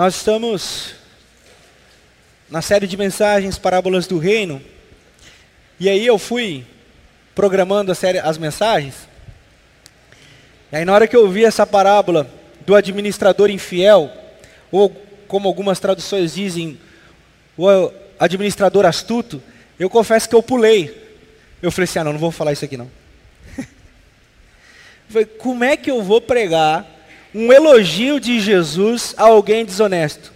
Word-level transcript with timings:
Nós 0.00 0.14
estamos 0.14 0.94
na 2.48 2.62
série 2.62 2.86
de 2.86 2.96
mensagens 2.96 3.58
Parábolas 3.58 4.06
do 4.06 4.16
Reino. 4.16 4.62
E 5.78 5.90
aí 5.90 6.06
eu 6.06 6.16
fui 6.16 6.64
programando 7.34 7.94
série, 7.94 8.18
as 8.18 8.38
mensagens. 8.38 8.94
E 10.72 10.76
aí 10.76 10.86
na 10.86 10.94
hora 10.94 11.06
que 11.06 11.14
eu 11.14 11.28
vi 11.28 11.44
essa 11.44 11.66
parábola 11.66 12.26
do 12.64 12.74
administrador 12.74 13.50
infiel, 13.50 14.10
ou 14.72 14.88
como 15.28 15.46
algumas 15.46 15.78
traduções 15.78 16.32
dizem, 16.32 16.80
o 17.54 17.92
administrador 18.18 18.86
astuto, 18.86 19.42
eu 19.78 19.90
confesso 19.90 20.30
que 20.30 20.34
eu 20.34 20.42
pulei. 20.42 20.96
Eu 21.60 21.70
falei 21.70 21.84
assim, 21.84 21.98
ah 21.98 22.04
não, 22.04 22.14
não 22.14 22.20
vou 22.20 22.32
falar 22.32 22.54
isso 22.54 22.64
aqui 22.64 22.78
não. 22.78 22.90
falei, 25.10 25.26
como 25.26 25.62
é 25.62 25.76
que 25.76 25.90
eu 25.90 26.02
vou 26.02 26.22
pregar 26.22 26.86
um 27.34 27.52
elogio 27.52 28.18
de 28.18 28.40
Jesus 28.40 29.14
a 29.16 29.24
alguém 29.24 29.64
desonesto? 29.64 30.32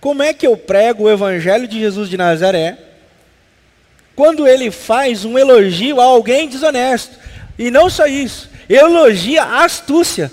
Como 0.00 0.22
é 0.22 0.32
que 0.32 0.46
eu 0.46 0.56
prego 0.56 1.04
o 1.04 1.10
evangelho 1.10 1.68
de 1.68 1.78
Jesus 1.78 2.08
de 2.08 2.16
Nazaré 2.16 2.76
quando 4.16 4.46
ele 4.46 4.70
faz 4.70 5.24
um 5.24 5.38
elogio 5.38 6.00
a 6.00 6.04
alguém 6.04 6.48
desonesto? 6.48 7.18
E 7.58 7.70
não 7.70 7.88
só 7.88 8.06
isso, 8.06 8.50
elogia 8.68 9.44
a 9.44 9.64
astúcia 9.64 10.32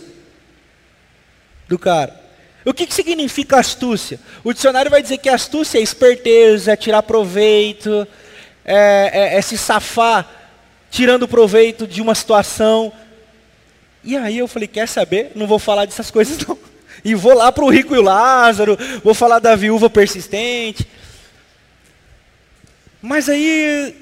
do 1.67 1.77
cara. 1.77 2.19
O 2.65 2.73
que, 2.73 2.85
que 2.85 2.93
significa 2.93 3.59
astúcia? 3.59 4.19
O 4.43 4.53
dicionário 4.53 4.91
vai 4.91 5.01
dizer 5.01 5.17
que 5.17 5.29
astúcia 5.29 5.79
é 5.79 5.81
esperteza, 5.81 6.73
é 6.73 6.75
tirar 6.75 7.03
proveito, 7.03 8.07
é, 8.65 9.11
é, 9.13 9.37
é 9.37 9.41
se 9.41 9.57
safar 9.57 10.27
tirando 10.91 11.27
proveito 11.27 11.87
de 11.87 12.01
uma 12.01 12.15
situação. 12.15 12.91
E 14.09 14.17
aí 14.17 14.39
eu 14.39 14.47
falei, 14.47 14.67
quer 14.67 14.87
saber? 14.87 15.33
Não 15.35 15.45
vou 15.45 15.59
falar 15.59 15.85
dessas 15.85 16.09
coisas 16.09 16.39
não. 16.39 16.57
E 17.05 17.13
vou 17.13 17.35
lá 17.35 17.51
para 17.51 17.63
o 17.63 17.69
rico 17.69 17.93
e 17.93 17.99
o 17.99 18.01
Lázaro, 18.01 18.75
vou 19.03 19.13
falar 19.13 19.37
da 19.37 19.55
viúva 19.55 19.87
persistente. 19.87 20.87
Mas 22.99 23.29
aí 23.29 23.95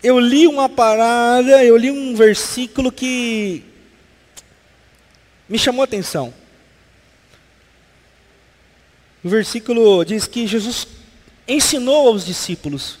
eu 0.00 0.20
li 0.20 0.46
uma 0.46 0.68
parada, 0.68 1.64
eu 1.64 1.76
li 1.76 1.90
um 1.90 2.14
versículo 2.14 2.92
que 2.92 3.64
me 5.48 5.58
chamou 5.58 5.82
a 5.82 5.86
atenção. 5.86 6.32
O 9.24 9.28
versículo 9.28 10.04
diz 10.04 10.28
que 10.28 10.46
Jesus 10.46 10.86
ensinou 11.48 12.06
aos 12.06 12.24
discípulos, 12.24 13.00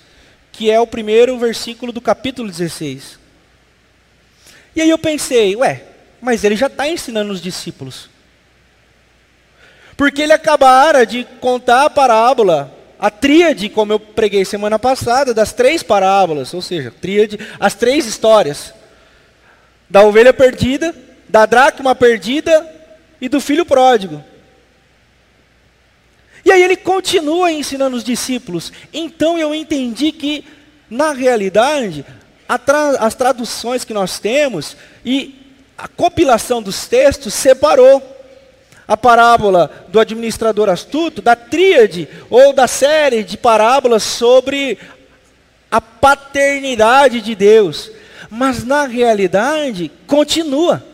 que 0.50 0.72
é 0.72 0.80
o 0.80 0.88
primeiro 0.88 1.38
versículo 1.38 1.92
do 1.92 2.00
capítulo 2.00 2.50
16. 2.50 3.16
E 4.74 4.80
aí 4.80 4.90
eu 4.90 4.98
pensei, 4.98 5.54
ué, 5.54 5.85
mas 6.20 6.44
ele 6.44 6.56
já 6.56 6.66
está 6.66 6.88
ensinando 6.88 7.32
os 7.32 7.40
discípulos. 7.40 8.08
Porque 9.96 10.22
ele 10.22 10.32
acabara 10.32 11.06
de 11.06 11.24
contar 11.40 11.84
a 11.84 11.90
parábola, 11.90 12.72
a 12.98 13.10
tríade, 13.10 13.68
como 13.68 13.92
eu 13.92 14.00
preguei 14.00 14.44
semana 14.44 14.78
passada, 14.78 15.32
das 15.32 15.52
três 15.52 15.82
parábolas, 15.82 16.52
ou 16.52 16.60
seja, 16.60 16.90
tríade, 16.90 17.38
as 17.58 17.74
três 17.74 18.06
histórias. 18.06 18.74
Da 19.88 20.02
ovelha 20.02 20.34
perdida, 20.34 20.94
da 21.28 21.46
dracma 21.46 21.94
perdida 21.94 22.68
e 23.20 23.28
do 23.28 23.40
filho 23.40 23.64
pródigo. 23.64 24.22
E 26.44 26.52
aí 26.52 26.62
ele 26.62 26.76
continua 26.76 27.50
ensinando 27.50 27.96
os 27.96 28.04
discípulos. 28.04 28.72
Então 28.92 29.38
eu 29.38 29.54
entendi 29.54 30.12
que, 30.12 30.44
na 30.88 31.12
realidade, 31.12 32.04
tra 32.64 32.90
as 33.00 33.14
traduções 33.14 33.84
que 33.84 33.92
nós 33.94 34.18
temos 34.18 34.76
e 35.04 35.45
a 35.76 35.88
compilação 35.88 36.62
dos 36.62 36.86
textos 36.86 37.34
separou 37.34 38.02
a 38.88 38.96
parábola 38.96 39.86
do 39.88 39.98
administrador 39.98 40.68
astuto 40.68 41.20
da 41.20 41.34
tríade 41.34 42.08
ou 42.30 42.52
da 42.52 42.66
série 42.66 43.24
de 43.24 43.36
parábolas 43.36 44.02
sobre 44.02 44.78
a 45.70 45.80
paternidade 45.80 47.20
de 47.20 47.34
Deus. 47.34 47.90
Mas 48.30 48.64
na 48.64 48.86
realidade, 48.86 49.90
continua. 50.06 50.84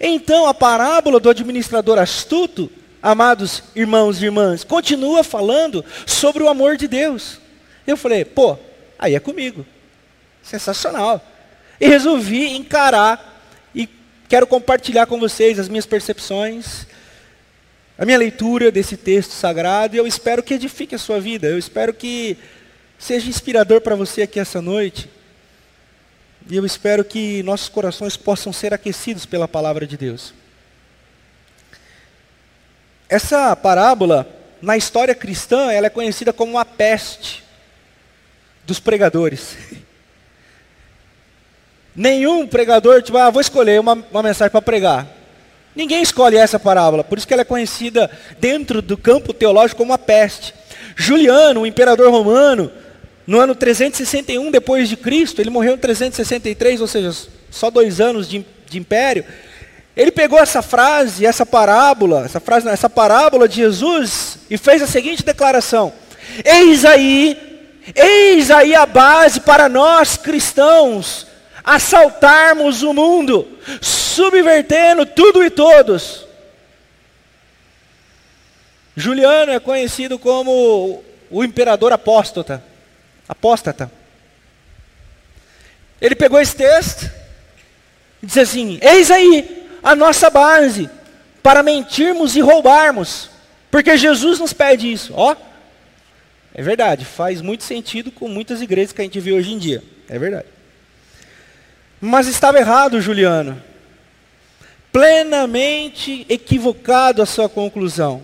Então 0.00 0.46
a 0.46 0.54
parábola 0.54 1.18
do 1.18 1.28
administrador 1.28 1.98
astuto 1.98 2.70
amados 3.06 3.62
irmãos 3.76 4.20
e 4.20 4.24
irmãs, 4.24 4.64
continua 4.64 5.22
falando 5.22 5.84
sobre 6.04 6.42
o 6.42 6.48
amor 6.48 6.76
de 6.76 6.88
Deus. 6.88 7.38
Eu 7.86 7.96
falei, 7.96 8.24
pô, 8.24 8.58
aí 8.98 9.14
é 9.14 9.20
comigo. 9.20 9.64
Sensacional. 10.42 11.24
E 11.80 11.86
resolvi 11.86 12.56
encarar 12.56 13.35
quero 14.28 14.46
compartilhar 14.46 15.06
com 15.06 15.18
vocês 15.18 15.58
as 15.58 15.68
minhas 15.68 15.86
percepções, 15.86 16.86
a 17.98 18.04
minha 18.04 18.18
leitura 18.18 18.70
desse 18.70 18.96
texto 18.96 19.30
sagrado 19.30 19.94
e 19.94 19.98
eu 19.98 20.06
espero 20.06 20.42
que 20.42 20.54
edifique 20.54 20.94
a 20.94 20.98
sua 20.98 21.20
vida. 21.20 21.46
Eu 21.46 21.58
espero 21.58 21.94
que 21.94 22.36
seja 22.98 23.28
inspirador 23.28 23.80
para 23.80 23.94
você 23.94 24.22
aqui 24.22 24.38
essa 24.38 24.60
noite. 24.60 25.08
E 26.48 26.56
eu 26.56 26.64
espero 26.64 27.04
que 27.04 27.42
nossos 27.42 27.68
corações 27.68 28.16
possam 28.16 28.52
ser 28.52 28.72
aquecidos 28.72 29.26
pela 29.26 29.48
palavra 29.48 29.86
de 29.86 29.96
Deus. 29.96 30.32
Essa 33.08 33.54
parábola, 33.56 34.28
na 34.60 34.76
história 34.76 35.14
cristã, 35.14 35.70
ela 35.72 35.86
é 35.86 35.90
conhecida 35.90 36.32
como 36.32 36.58
a 36.58 36.64
peste 36.64 37.42
dos 38.64 38.80
pregadores. 38.80 39.56
Nenhum 41.96 42.46
pregador, 42.46 43.02
tipo, 43.02 43.16
ah, 43.16 43.30
vou 43.30 43.40
escolher 43.40 43.80
uma, 43.80 43.94
uma 44.10 44.22
mensagem 44.22 44.50
para 44.50 44.60
pregar. 44.60 45.06
Ninguém 45.74 46.02
escolhe 46.02 46.36
essa 46.36 46.58
parábola, 46.58 47.02
por 47.02 47.16
isso 47.16 47.26
que 47.26 47.32
ela 47.32 47.42
é 47.42 47.44
conhecida 47.44 48.10
dentro 48.38 48.82
do 48.82 48.96
campo 48.96 49.32
teológico 49.32 49.78
como 49.78 49.92
a 49.92 49.98
peste. 49.98 50.54
Juliano, 50.94 51.62
o 51.62 51.66
imperador 51.66 52.10
romano, 52.10 52.70
no 53.26 53.38
ano 53.38 53.54
361 53.54 54.50
depois 54.50 54.88
de 54.88 54.96
Cristo, 54.96 55.40
ele 55.40 55.50
morreu 55.50 55.74
em 55.74 55.78
363, 55.78 56.80
ou 56.80 56.86
seja, 56.86 57.12
só 57.50 57.70
dois 57.70 58.00
anos 58.00 58.28
de, 58.28 58.44
de 58.68 58.78
império. 58.78 59.24
Ele 59.96 60.10
pegou 60.10 60.38
essa 60.38 60.60
frase, 60.60 61.24
essa 61.24 61.44
parábola, 61.44 62.24
essa 62.24 62.40
frase, 62.40 62.68
essa 62.68 62.88
parábola 62.88 63.48
de 63.48 63.56
Jesus 63.56 64.38
e 64.50 64.58
fez 64.58 64.82
a 64.82 64.86
seguinte 64.86 65.24
declaração: 65.24 65.92
Eis 66.44 66.84
aí, 66.84 67.36
eis 67.94 68.50
aí 68.50 68.74
a 68.74 68.84
base 68.84 69.40
para 69.40 69.68
nós 69.68 70.16
cristãos 70.16 71.26
assaltarmos 71.66 72.84
o 72.84 72.94
mundo, 72.94 73.58
subvertendo 73.82 75.04
tudo 75.04 75.44
e 75.44 75.50
todos. 75.50 76.24
Juliano 78.96 79.50
é 79.50 79.58
conhecido 79.58 80.16
como 80.16 81.02
o 81.28 81.44
imperador 81.44 81.92
apóstata. 81.92 82.62
Apóstata. 83.28 83.90
Ele 86.00 86.14
pegou 86.14 86.40
esse 86.40 86.54
texto 86.54 87.10
e 88.22 88.26
disse 88.26 88.40
assim: 88.40 88.78
Eis 88.80 89.10
aí, 89.10 89.68
a 89.82 89.96
nossa 89.96 90.30
base 90.30 90.88
para 91.42 91.62
mentirmos 91.64 92.36
e 92.36 92.40
roubarmos. 92.40 93.28
Porque 93.70 93.96
Jesus 93.96 94.38
nos 94.38 94.52
pede 94.52 94.90
isso. 94.90 95.12
Ó, 95.14 95.34
é 96.54 96.62
verdade, 96.62 97.04
faz 97.04 97.42
muito 97.42 97.64
sentido 97.64 98.12
com 98.12 98.28
muitas 98.28 98.62
igrejas 98.62 98.92
que 98.92 99.00
a 99.00 99.04
gente 99.04 99.20
vê 99.20 99.32
hoje 99.32 99.52
em 99.52 99.58
dia. 99.58 99.82
É 100.08 100.18
verdade. 100.18 100.55
Mas 102.00 102.26
estava 102.26 102.58
errado, 102.58 103.00
Juliano. 103.00 103.62
Plenamente 104.92 106.26
equivocado 106.28 107.22
a 107.22 107.26
sua 107.26 107.48
conclusão. 107.48 108.22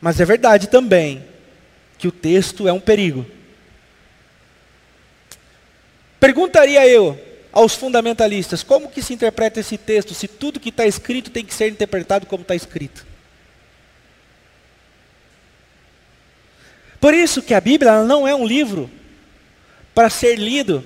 Mas 0.00 0.20
é 0.20 0.24
verdade 0.24 0.68
também 0.68 1.24
que 1.98 2.08
o 2.08 2.12
texto 2.12 2.68
é 2.68 2.72
um 2.72 2.80
perigo. 2.80 3.26
Perguntaria 6.20 6.86
eu, 6.86 7.18
aos 7.52 7.74
fundamentalistas, 7.74 8.62
como 8.62 8.90
que 8.90 9.02
se 9.02 9.14
interpreta 9.14 9.60
esse 9.60 9.76
texto 9.76 10.14
se 10.14 10.28
tudo 10.28 10.60
que 10.60 10.68
está 10.68 10.86
escrito 10.86 11.30
tem 11.30 11.44
que 11.44 11.54
ser 11.54 11.68
interpretado 11.70 12.26
como 12.26 12.42
está 12.42 12.54
escrito? 12.54 13.06
Por 17.00 17.14
isso 17.14 17.42
que 17.42 17.54
a 17.54 17.60
Bíblia 17.60 18.02
não 18.02 18.26
é 18.26 18.34
um 18.34 18.46
livro 18.46 18.90
para 19.94 20.10
ser 20.10 20.36
lido 20.36 20.84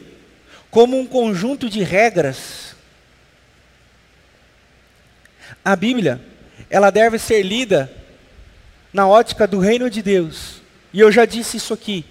como 0.72 0.98
um 0.98 1.06
conjunto 1.06 1.70
de 1.70 1.84
regras. 1.84 2.74
A 5.64 5.76
Bíblia, 5.76 6.20
ela 6.69 6.90
deve 6.90 7.16
ser 7.16 7.42
lida 7.42 7.88
na 8.92 9.06
ótica 9.06 9.46
do 9.46 9.60
reino 9.60 9.88
de 9.88 10.02
Deus. 10.02 10.60
E 10.92 10.98
eu 10.98 11.12
já 11.12 11.24
disse 11.24 11.56
isso 11.56 11.72
aqui 11.72 12.04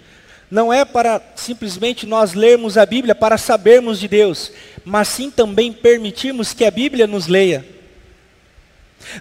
não 0.51 0.71
é 0.71 0.83
para 0.83 1.21
simplesmente 1.33 2.05
nós 2.05 2.33
lermos 2.33 2.77
a 2.77 2.85
Bíblia 2.85 3.15
para 3.15 3.37
sabermos 3.37 3.97
de 3.97 4.09
Deus, 4.09 4.51
mas 4.83 5.07
sim 5.07 5.31
também 5.31 5.71
permitirmos 5.71 6.53
que 6.53 6.65
a 6.65 6.69
Bíblia 6.69 7.07
nos 7.07 7.27
leia. 7.27 7.65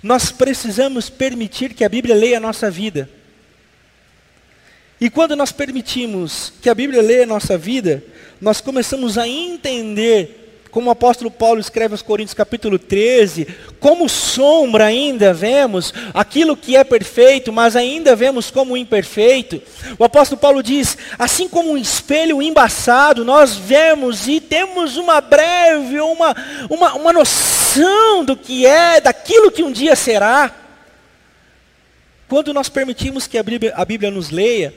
Nós 0.02 0.32
precisamos 0.32 1.08
permitir 1.08 1.72
que 1.72 1.84
a 1.84 1.88
Bíblia 1.88 2.16
leia 2.16 2.38
a 2.38 2.40
nossa 2.40 2.68
vida. 2.68 3.08
E 5.00 5.08
quando 5.08 5.34
nós 5.34 5.50
permitimos 5.50 6.52
que 6.60 6.68
a 6.68 6.74
Bíblia 6.74 7.00
leia 7.00 7.22
a 7.22 7.26
nossa 7.26 7.56
vida, 7.56 8.04
nós 8.38 8.60
começamos 8.60 9.16
a 9.16 9.26
entender 9.26 10.40
como 10.70 10.88
o 10.88 10.92
apóstolo 10.92 11.30
Paulo 11.30 11.58
escreve 11.58 11.94
aos 11.94 12.02
Coríntios 12.02 12.34
capítulo 12.34 12.78
13, 12.78 13.46
como 13.80 14.08
sombra 14.08 14.84
ainda 14.84 15.32
vemos 15.32 15.92
aquilo 16.14 16.56
que 16.56 16.76
é 16.76 16.84
perfeito, 16.84 17.52
mas 17.52 17.74
ainda 17.74 18.14
vemos 18.14 18.50
como 18.50 18.76
imperfeito. 18.76 19.60
O 19.98 20.04
apóstolo 20.04 20.40
Paulo 20.40 20.62
diz: 20.62 20.96
assim 21.18 21.48
como 21.48 21.72
um 21.72 21.78
espelho 21.78 22.40
embaçado, 22.40 23.24
nós 23.24 23.56
vemos 23.56 24.28
e 24.28 24.38
temos 24.38 24.96
uma 24.96 25.20
breve, 25.20 25.98
uma, 25.98 26.36
uma, 26.68 26.94
uma 26.94 27.12
noção 27.12 28.24
do 28.24 28.36
que 28.36 28.64
é, 28.64 29.00
daquilo 29.00 29.50
que 29.50 29.62
um 29.62 29.72
dia 29.72 29.96
será. 29.96 30.54
Quando 32.28 32.54
nós 32.54 32.68
permitimos 32.68 33.26
que 33.26 33.36
a 33.36 33.42
Bíblia, 33.42 33.72
a 33.74 33.84
Bíblia 33.84 34.08
nos 34.08 34.30
leia, 34.30 34.72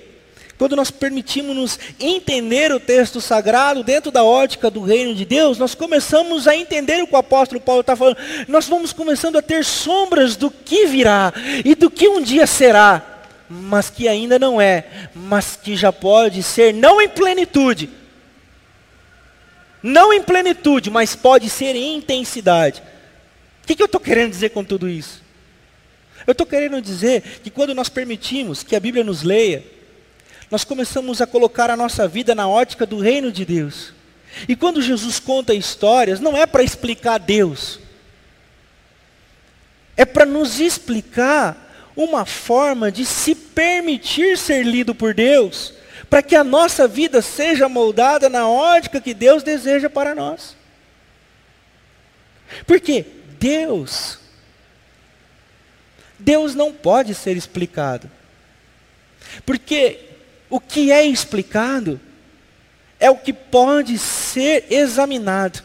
quando 0.64 0.78
nós 0.78 0.90
permitimos 0.90 1.54
nos 1.54 1.80
entender 2.00 2.72
o 2.72 2.80
texto 2.80 3.20
sagrado 3.20 3.84
dentro 3.84 4.10
da 4.10 4.24
ótica 4.24 4.72
do 4.72 4.82
reino 4.82 5.14
de 5.14 5.26
Deus, 5.26 5.58
nós 5.58 5.76
começamos 5.76 6.48
a 6.48 6.56
entender 6.56 7.04
o 7.04 7.08
que 7.08 7.14
o 7.14 7.18
apóstolo 7.18 7.60
Paulo 7.60 7.82
está 7.82 7.98
falando. 7.98 8.16
Nós 8.48 8.66
vamos 8.70 8.94
começando 8.94 9.38
a 9.38 9.42
ter 9.42 9.66
sombras 9.66 10.38
do 10.38 10.50
que 10.50 10.88
virá 10.88 11.34
e 11.66 11.76
do 11.76 11.92
que 11.92 12.08
um 12.08 12.22
dia 12.22 12.48
será, 12.48 13.26
mas 13.50 13.90
que 13.90 14.08
ainda 14.08 14.40
não 14.40 14.62
é, 14.62 14.86
mas 15.14 15.60
que 15.62 15.76
já 15.76 15.92
pode 15.92 16.42
ser, 16.42 16.74
não 16.74 17.02
em 17.02 17.10
plenitude, 17.10 17.90
não 19.84 20.14
em 20.14 20.24
plenitude, 20.24 20.90
mas 20.90 21.14
pode 21.14 21.50
ser 21.50 21.76
em 21.76 21.98
intensidade. 21.98 22.82
O 23.64 23.68
que, 23.68 23.76
que 23.76 23.82
eu 23.84 23.88
estou 23.88 24.00
querendo 24.00 24.30
dizer 24.30 24.52
com 24.52 24.64
tudo 24.64 24.88
isso? 24.88 25.22
Eu 26.26 26.32
estou 26.32 26.48
querendo 26.48 26.82
dizer 26.82 27.42
que 27.44 27.50
quando 27.50 27.76
nós 27.76 27.90
permitimos 27.90 28.64
que 28.64 28.78
a 28.78 28.80
Bíblia 28.80 29.04
nos 29.04 29.24
leia, 29.24 29.83
nós 30.54 30.64
começamos 30.64 31.20
a 31.20 31.26
colocar 31.26 31.72
a 31.72 31.76
nossa 31.76 32.08
vida 32.08 32.36
na 32.36 32.48
ótica 32.48 32.86
do 32.86 33.00
reino 33.00 33.32
de 33.32 33.44
Deus. 33.44 33.92
E 34.48 34.56
quando 34.56 34.84
Jesus 34.84 35.20
conta 35.20 35.52
histórias, 35.52 36.20
não 36.20 36.38
é 36.38 36.46
para 36.46 36.62
explicar 36.62 37.18
Deus, 37.18 37.80
é 39.98 40.06
para 40.06 40.28
nos 40.28 40.60
explicar 40.60 41.92
uma 41.96 42.24
forma 42.24 42.92
de 42.92 43.04
se 43.04 43.34
permitir 43.34 44.38
ser 44.38 44.64
lido 44.64 44.94
por 44.94 45.16
Deus, 45.16 45.74
para 46.08 46.22
que 46.22 46.36
a 46.36 46.44
nossa 46.44 46.88
vida 46.88 47.20
seja 47.24 47.68
moldada 47.68 48.30
na 48.30 48.48
ótica 48.48 49.02
que 49.02 49.16
Deus 49.16 49.42
deseja 49.42 49.90
para 49.90 50.14
nós. 50.14 50.56
Porque 52.68 53.04
Deus, 53.40 54.20
Deus 56.20 56.54
não 56.54 56.72
pode 56.72 57.16
ser 57.16 57.36
explicado. 57.36 58.08
Porque 59.48 60.13
o 60.54 60.60
que 60.60 60.92
é 60.92 61.04
explicado 61.04 62.00
é 63.00 63.10
o 63.10 63.18
que 63.18 63.34
pode 63.34 63.98
ser 63.98 64.68
examinado, 64.70 65.64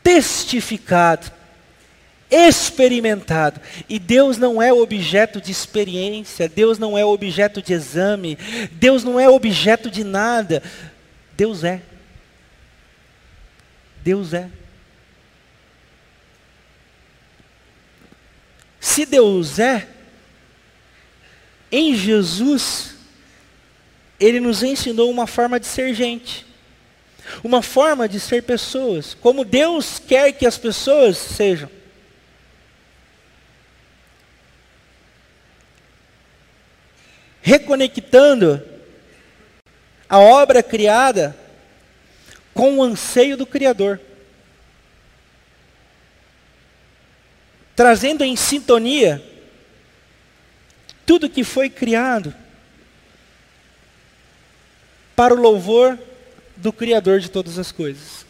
testificado, 0.00 1.32
experimentado. 2.30 3.60
E 3.88 3.98
Deus 3.98 4.38
não 4.38 4.62
é 4.62 4.72
objeto 4.72 5.40
de 5.40 5.50
experiência, 5.50 6.48
Deus 6.48 6.78
não 6.78 6.96
é 6.96 7.04
objeto 7.04 7.60
de 7.60 7.72
exame, 7.72 8.38
Deus 8.70 9.02
não 9.02 9.18
é 9.18 9.28
objeto 9.28 9.90
de 9.90 10.04
nada. 10.04 10.62
Deus 11.36 11.64
é. 11.64 11.82
Deus 14.04 14.32
é. 14.32 14.48
Se 18.78 19.04
Deus 19.04 19.58
é, 19.58 19.88
em 21.72 21.96
Jesus, 21.96 22.94
ele 24.20 24.38
nos 24.38 24.62
ensinou 24.62 25.10
uma 25.10 25.26
forma 25.26 25.58
de 25.58 25.66
ser 25.66 25.94
gente, 25.94 26.44
uma 27.42 27.62
forma 27.62 28.06
de 28.06 28.20
ser 28.20 28.42
pessoas, 28.42 29.14
como 29.14 29.42
Deus 29.42 29.98
quer 29.98 30.32
que 30.32 30.46
as 30.46 30.58
pessoas 30.58 31.16
sejam. 31.16 31.70
Reconectando 37.40 38.62
a 40.06 40.18
obra 40.18 40.62
criada 40.62 41.34
com 42.52 42.76
o 42.76 42.82
anseio 42.82 43.34
do 43.34 43.46
Criador. 43.46 43.98
Trazendo 47.74 48.22
em 48.22 48.36
sintonia 48.36 49.31
tudo 51.12 51.28
que 51.28 51.44
foi 51.44 51.68
criado 51.68 52.34
para 55.14 55.34
o 55.34 55.36
louvor 55.36 55.98
do 56.56 56.72
Criador 56.72 57.20
de 57.20 57.30
todas 57.30 57.58
as 57.58 57.70
coisas. 57.70 58.24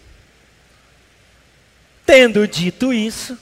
Tendo 2.05 2.45
dito 2.49 2.93
isso, 2.93 3.39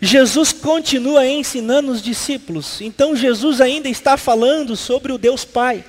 Jesus 0.00 0.54
continua 0.54 1.26
ensinando 1.26 1.92
os 1.92 2.00
discípulos. 2.00 2.80
Então 2.80 3.14
Jesus 3.14 3.60
ainda 3.60 3.86
está 3.86 4.16
falando 4.16 4.74
sobre 4.74 5.12
o 5.12 5.18
Deus 5.18 5.44
Pai. 5.44 5.84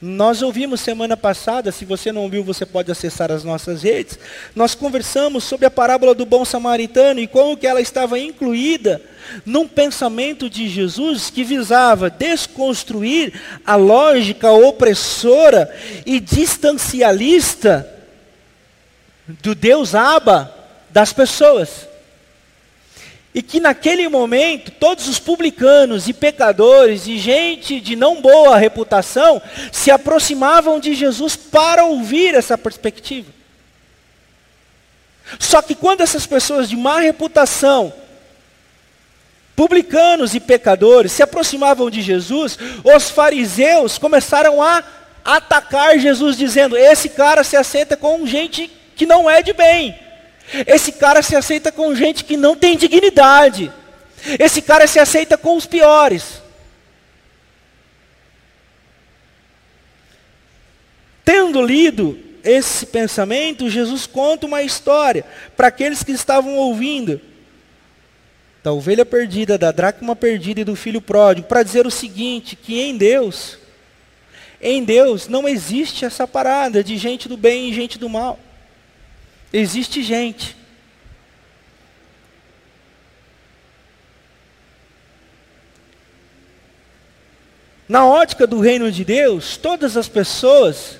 Nós 0.00 0.42
ouvimos 0.42 0.80
semana 0.80 1.16
passada, 1.16 1.72
se 1.72 1.84
você 1.84 2.12
não 2.12 2.22
ouviu, 2.22 2.44
você 2.44 2.64
pode 2.64 2.90
acessar 2.90 3.32
as 3.32 3.42
nossas 3.42 3.82
redes. 3.82 4.16
Nós 4.54 4.72
conversamos 4.72 5.42
sobre 5.42 5.66
a 5.66 5.70
parábola 5.70 6.14
do 6.14 6.24
bom 6.24 6.44
samaritano 6.44 7.18
e 7.18 7.26
como 7.26 7.56
que 7.56 7.66
ela 7.66 7.80
estava 7.80 8.16
incluída 8.16 9.02
num 9.44 9.66
pensamento 9.66 10.48
de 10.48 10.68
Jesus 10.68 11.30
que 11.30 11.42
visava 11.42 12.08
desconstruir 12.08 13.32
a 13.66 13.74
lógica 13.74 14.52
opressora 14.52 15.68
e 16.06 16.20
distancialista 16.20 17.92
do 19.26 19.52
Deus 19.52 19.96
Aba 19.96 20.54
das 20.90 21.12
pessoas. 21.12 21.87
E 23.34 23.42
que 23.42 23.60
naquele 23.60 24.08
momento 24.08 24.70
todos 24.70 25.06
os 25.06 25.18
publicanos 25.18 26.08
e 26.08 26.12
pecadores 26.12 27.06
e 27.06 27.18
gente 27.18 27.80
de 27.80 27.94
não 27.94 28.20
boa 28.20 28.56
reputação 28.56 29.40
se 29.70 29.90
aproximavam 29.90 30.80
de 30.80 30.94
Jesus 30.94 31.36
para 31.36 31.84
ouvir 31.84 32.34
essa 32.34 32.56
perspectiva. 32.56 33.30
Só 35.38 35.60
que 35.60 35.74
quando 35.74 36.00
essas 36.00 36.26
pessoas 36.26 36.68
de 36.68 36.76
má 36.76 37.00
reputação, 37.00 37.92
publicanos 39.54 40.34
e 40.34 40.40
pecadores, 40.40 41.12
se 41.12 41.22
aproximavam 41.22 41.90
de 41.90 42.00
Jesus, 42.00 42.56
os 42.82 43.10
fariseus 43.10 43.98
começaram 43.98 44.62
a 44.62 44.82
atacar 45.24 45.98
Jesus, 45.98 46.36
dizendo: 46.36 46.76
Esse 46.76 47.08
cara 47.08 47.44
se 47.44 47.56
assenta 47.56 47.96
com 47.96 48.26
gente 48.26 48.70
que 48.96 49.04
não 49.04 49.28
é 49.28 49.42
de 49.42 49.52
bem. 49.52 49.98
Esse 50.66 50.92
cara 50.92 51.22
se 51.22 51.36
aceita 51.36 51.70
com 51.70 51.94
gente 51.94 52.24
que 52.24 52.36
não 52.36 52.56
tem 52.56 52.76
dignidade. 52.76 53.70
Esse 54.38 54.62
cara 54.62 54.86
se 54.86 54.98
aceita 54.98 55.36
com 55.36 55.56
os 55.56 55.66
piores. 55.66 56.42
Tendo 61.24 61.60
lido 61.60 62.18
esse 62.42 62.86
pensamento, 62.86 63.68
Jesus 63.68 64.06
conta 64.06 64.46
uma 64.46 64.62
história 64.62 65.24
para 65.56 65.68
aqueles 65.68 66.02
que 66.02 66.12
estavam 66.12 66.56
ouvindo. 66.56 67.20
Da 68.62 68.72
ovelha 68.72 69.04
perdida, 69.04 69.58
da 69.58 69.70
dracma 69.70 70.16
perdida 70.16 70.62
e 70.62 70.64
do 70.64 70.74
filho 70.74 71.00
pródigo, 71.00 71.46
para 71.46 71.62
dizer 71.62 71.86
o 71.86 71.90
seguinte, 71.90 72.56
que 72.56 72.80
em 72.80 72.96
Deus, 72.96 73.58
em 74.60 74.82
Deus 74.82 75.28
não 75.28 75.46
existe 75.46 76.04
essa 76.04 76.26
parada 76.26 76.82
de 76.82 76.96
gente 76.96 77.28
do 77.28 77.36
bem 77.36 77.68
e 77.68 77.74
gente 77.74 77.98
do 77.98 78.08
mal. 78.08 78.38
Existe 79.52 80.02
gente. 80.02 80.56
Na 87.88 88.06
ótica 88.06 88.46
do 88.46 88.60
reino 88.60 88.92
de 88.92 89.04
Deus, 89.04 89.56
todas 89.56 89.96
as 89.96 90.08
pessoas 90.08 90.98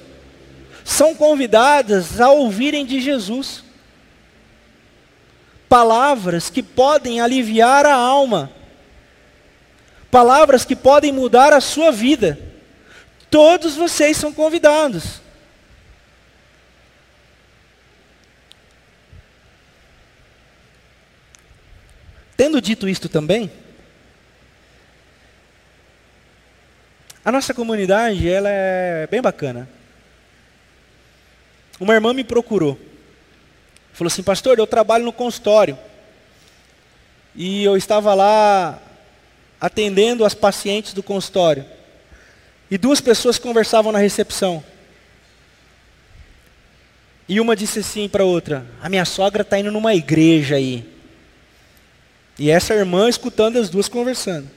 são 0.85 1.15
convidadas 1.15 2.21
a 2.21 2.31
ouvirem 2.31 2.87
de 2.87 3.01
Jesus 3.01 3.69
palavras 5.69 6.49
que 6.49 6.63
podem 6.63 7.21
aliviar 7.21 7.85
a 7.85 7.95
alma, 7.95 8.51
palavras 10.11 10.65
que 10.65 10.75
podem 10.75 11.13
mudar 11.13 11.53
a 11.53 11.61
sua 11.61 11.93
vida. 11.93 12.39
Todos 13.31 13.77
vocês 13.77 14.17
são 14.17 14.33
convidados. 14.33 15.21
Tendo 22.39 22.63
dito 22.63 22.89
isto 22.89 23.09
também, 23.09 23.51
a 27.25 27.33
nossa 27.33 27.53
comunidade 27.53 28.29
ela 28.29 28.49
é 28.49 29.09
bem 29.11 29.21
bacana. 29.21 29.69
Uma 31.81 31.95
irmã 31.95 32.15
me 32.15 32.23
procurou. 32.23 32.79
Falou 33.93 34.07
assim, 34.07 34.23
pastor, 34.23 34.57
eu 34.57 34.69
trabalho 34.69 35.05
no 35.05 35.13
consultório. 35.13 35.77
E 37.35 37.65
eu 37.65 37.77
estava 37.77 38.15
lá 38.15 38.81
atendendo 39.61 40.25
as 40.25 40.33
pacientes 40.33 40.93
do 40.93 41.03
consultório. 41.03 41.67
E 42.71 42.79
duas 42.79 43.01
pessoas 43.01 43.37
conversavam 43.37 43.91
na 43.91 43.99
recepção. 43.99 44.63
E 47.29 47.41
uma 47.41 47.57
disse 47.57 47.81
assim 47.81 48.09
para 48.09 48.23
outra: 48.23 48.65
A 48.81 48.89
minha 48.89 49.05
sogra 49.05 49.43
está 49.43 49.59
indo 49.59 49.73
numa 49.73 49.93
igreja 49.93 50.55
aí. 50.55 50.98
E 52.39 52.51
essa 52.51 52.73
irmã 52.73 53.09
escutando 53.09 53.59
as 53.59 53.69
duas 53.69 53.89
conversando. 53.89 54.49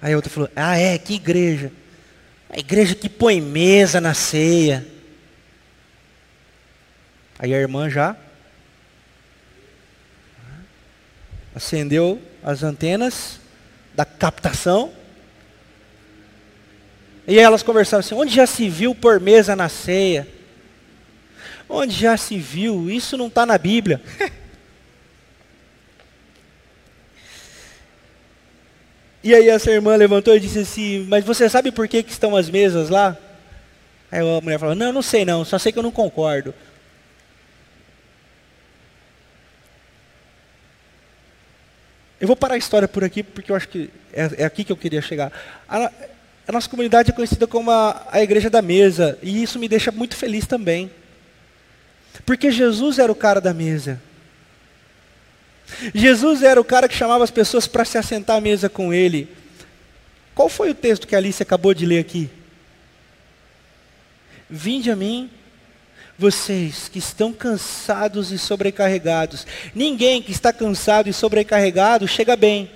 Aí 0.00 0.12
a 0.12 0.16
outra 0.16 0.30
falou: 0.30 0.48
Ah, 0.56 0.78
é? 0.78 0.96
Que 0.96 1.14
igreja? 1.14 1.70
A 2.48 2.58
igreja 2.58 2.94
que 2.94 3.08
põe 3.08 3.40
mesa 3.40 4.00
na 4.00 4.14
ceia. 4.14 4.86
Aí 7.38 7.54
a 7.54 7.58
irmã 7.58 7.88
já 7.90 8.16
acendeu 11.54 12.20
as 12.42 12.62
antenas 12.62 13.38
da 13.94 14.04
captação. 14.04 14.92
E 17.26 17.38
elas 17.38 17.62
conversaram 17.62 18.00
assim: 18.00 18.14
onde 18.14 18.34
já 18.34 18.46
se 18.46 18.68
viu 18.68 18.94
por 18.94 19.20
mesa 19.20 19.54
na 19.54 19.68
ceia? 19.68 20.26
Onde 21.68 21.94
já 21.94 22.16
se 22.16 22.38
viu? 22.38 22.90
Isso 22.90 23.16
não 23.16 23.26
está 23.26 23.44
na 23.44 23.58
Bíblia. 23.58 24.00
e 29.22 29.34
aí 29.34 29.48
essa 29.48 29.70
irmã 29.70 29.96
levantou 29.96 30.34
e 30.34 30.40
disse 30.40 30.60
assim: 30.60 31.06
Mas 31.08 31.24
você 31.24 31.48
sabe 31.48 31.70
por 31.70 31.86
que, 31.86 32.02
que 32.02 32.10
estão 32.10 32.34
as 32.36 32.48
mesas 32.48 32.88
lá? 32.88 33.16
Aí 34.10 34.20
a 34.20 34.40
mulher 34.40 34.58
falou: 34.58 34.74
Não, 34.74 34.92
não 34.92 35.02
sei 35.02 35.24
não, 35.24 35.44
só 35.44 35.58
sei 35.58 35.72
que 35.72 35.78
eu 35.78 35.82
não 35.82 35.90
concordo. 35.90 36.54
Eu 42.20 42.26
vou 42.26 42.36
parar 42.36 42.54
a 42.54 42.58
história 42.58 42.86
por 42.86 43.02
aqui, 43.02 43.22
porque 43.22 43.50
eu 43.50 43.56
acho 43.56 43.68
que 43.68 43.90
é, 44.12 44.42
é 44.42 44.44
aqui 44.44 44.62
que 44.62 44.72
eu 44.72 44.76
queria 44.76 45.00
chegar. 45.00 45.32
A, 45.66 45.90
a 46.46 46.52
nossa 46.52 46.68
comunidade 46.68 47.10
é 47.10 47.14
conhecida 47.14 47.46
como 47.46 47.70
a, 47.70 48.08
a 48.10 48.22
Igreja 48.22 48.50
da 48.50 48.60
Mesa, 48.60 49.18
e 49.22 49.42
isso 49.42 49.58
me 49.58 49.68
deixa 49.68 49.90
muito 49.90 50.16
feliz 50.16 50.46
também. 50.46 50.90
Porque 52.26 52.50
Jesus 52.50 52.98
era 52.98 53.10
o 53.10 53.14
cara 53.14 53.40
da 53.40 53.54
mesa. 53.54 54.00
Jesus 55.94 56.42
era 56.42 56.60
o 56.60 56.64
cara 56.64 56.88
que 56.88 56.94
chamava 56.94 57.24
as 57.24 57.30
pessoas 57.30 57.66
para 57.66 57.84
se 57.84 57.98
assentar 57.98 58.36
à 58.36 58.40
mesa 58.40 58.68
com 58.68 58.92
ele. 58.92 59.28
Qual 60.34 60.48
foi 60.48 60.70
o 60.70 60.74
texto 60.74 61.06
que 61.06 61.14
a 61.14 61.18
Alice 61.18 61.42
acabou 61.42 61.74
de 61.74 61.86
ler 61.86 61.98
aqui? 61.98 62.30
Vinde 64.48 64.90
a 64.90 64.96
mim, 64.96 65.30
vocês 66.18 66.88
que 66.88 66.98
estão 66.98 67.32
cansados 67.32 68.32
e 68.32 68.38
sobrecarregados. 68.38 69.46
Ninguém 69.74 70.22
que 70.22 70.32
está 70.32 70.52
cansado 70.52 71.08
e 71.08 71.12
sobrecarregado 71.12 72.06
chega 72.08 72.36
bem. 72.36 72.70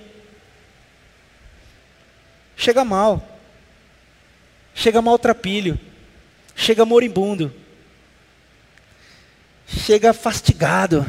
Chega 2.55 2.85
mal. 2.85 3.39
Chega 4.73 5.01
maltrapilho. 5.01 5.79
Chega 6.55 6.85
moribundo 6.85 7.53
chega 9.67 10.13
fastigado. 10.13 11.05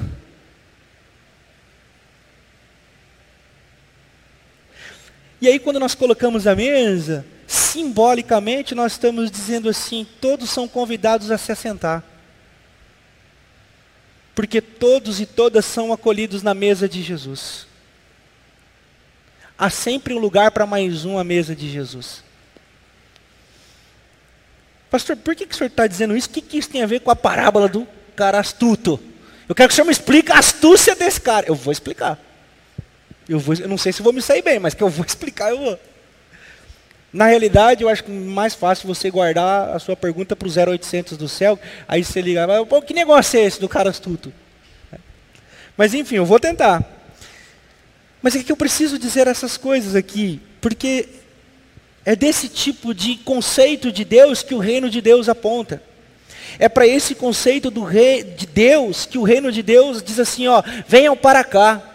E 5.40 5.49
aí, 5.49 5.59
quando 5.59 5.78
nós 5.78 5.95
colocamos 5.95 6.47
a 6.47 6.55
mesa, 6.55 7.26
simbolicamente 7.47 8.75
nós 8.75 8.93
estamos 8.93 9.31
dizendo 9.31 9.69
assim: 9.69 10.07
todos 10.21 10.50
são 10.50 10.66
convidados 10.66 11.31
a 11.31 11.38
se 11.38 11.52
assentar. 11.52 12.02
Porque 14.35 14.61
todos 14.61 15.21
e 15.21 15.26
todas 15.26 15.64
são 15.64 15.93
acolhidos 15.93 16.43
na 16.43 16.55
mesa 16.55 16.88
de 16.88 17.02
Jesus. 17.02 17.66
Há 19.59 19.71
sempre 19.71 20.12
um 20.12 20.19
lugar 20.19 20.50
para 20.50 20.66
mais 20.66 21.05
um 21.07 21.19
à 21.19 21.25
mesa 21.25 21.57
de 21.57 21.71
Jesus. 21.71 22.23
Pastor, 24.90 25.16
por 25.16 25.35
que, 25.35 25.47
que 25.47 25.55
o 25.55 25.57
senhor 25.57 25.69
está 25.69 25.87
dizendo 25.87 26.16
isso? 26.16 26.28
O 26.28 26.33
que, 26.33 26.43
que 26.43 26.59
isso 26.59 26.69
tem 26.69 26.83
a 26.83 26.87
ver 26.87 27.00
com 27.00 27.11
a 27.11 27.16
parábola 27.16 27.66
do 27.66 27.88
cara 28.16 28.40
astuto. 28.40 28.99
Eu 29.49 29.55
quero 29.55 29.69
que 29.69 29.75
o 29.75 29.76
senhor 29.76 29.87
me 29.87 29.93
explique 29.93 30.33
a 30.33 30.38
astúcia 30.38 30.97
desse 30.97 31.21
cara. 31.21 31.47
Eu 31.47 31.55
vou 31.55 31.71
explicar. 31.71 32.19
Eu, 33.28 33.38
vou, 33.38 33.54
eu 33.54 33.68
não 33.68 33.78
sei 33.78 33.92
se 33.92 34.02
vou 34.02 34.12
me 34.12 34.23
sair 34.23 34.42
bem, 34.42 34.59
mas 34.59 34.75
que 34.75 34.83
eu 34.83 34.88
vou 34.88 35.04
explicar, 35.06 35.50
eu 35.50 35.59
vou. 35.59 35.78
Na 37.12 37.26
realidade, 37.26 37.83
eu 37.83 37.88
acho 37.88 38.04
que 38.04 38.11
mais 38.11 38.54
fácil 38.54 38.87
você 38.87 39.11
guardar 39.11 39.71
a 39.71 39.78
sua 39.78 39.97
pergunta 39.97 40.37
para 40.37 40.47
o 40.47 40.73
0800 40.75 41.16
do 41.16 41.28
céu. 41.28 41.59
Aí 41.88 42.04
você 42.04 42.21
liga, 42.21 42.47
Pô, 42.66 42.83
que 42.83 42.92
negócio 42.92 43.38
é 43.38 43.45
esse 43.45 43.61
do 43.61 43.68
cara 43.68 43.88
astuto? 43.88 44.33
Mas 45.76 45.95
enfim, 45.95 46.16
eu 46.16 46.26
vou 46.26 46.40
tentar. 46.40 46.85
Mas 48.21 48.35
é 48.35 48.42
que 48.42 48.50
eu 48.50 48.56
preciso 48.56 48.99
dizer 48.99 49.26
essas 49.28 49.56
coisas 49.56 49.95
aqui, 49.95 50.40
porque 50.61 51.09
é 52.04 52.16
desse 52.16 52.49
tipo 52.49 52.95
de 52.95 53.16
conceito 53.16 53.92
de 53.92 54.04
Deus 54.04 54.42
que 54.42 54.54
o 54.54 54.59
reino 54.59 54.88
de 54.88 55.00
Deus 55.00 55.28
aponta. 55.28 55.83
É 56.59 56.68
para 56.68 56.87
esse 56.87 57.14
conceito 57.14 57.71
do 57.71 57.83
rei 57.83 58.23
de 58.23 58.47
Deus 58.47 59.04
que 59.04 59.18
o 59.18 59.23
reino 59.23 59.52
de 59.52 59.62
Deus 59.62 60.02
diz 60.02 60.18
assim, 60.18 60.47
ó, 60.49 60.62
venham 60.88 61.16
para 61.16 61.45
cá. 61.45 61.86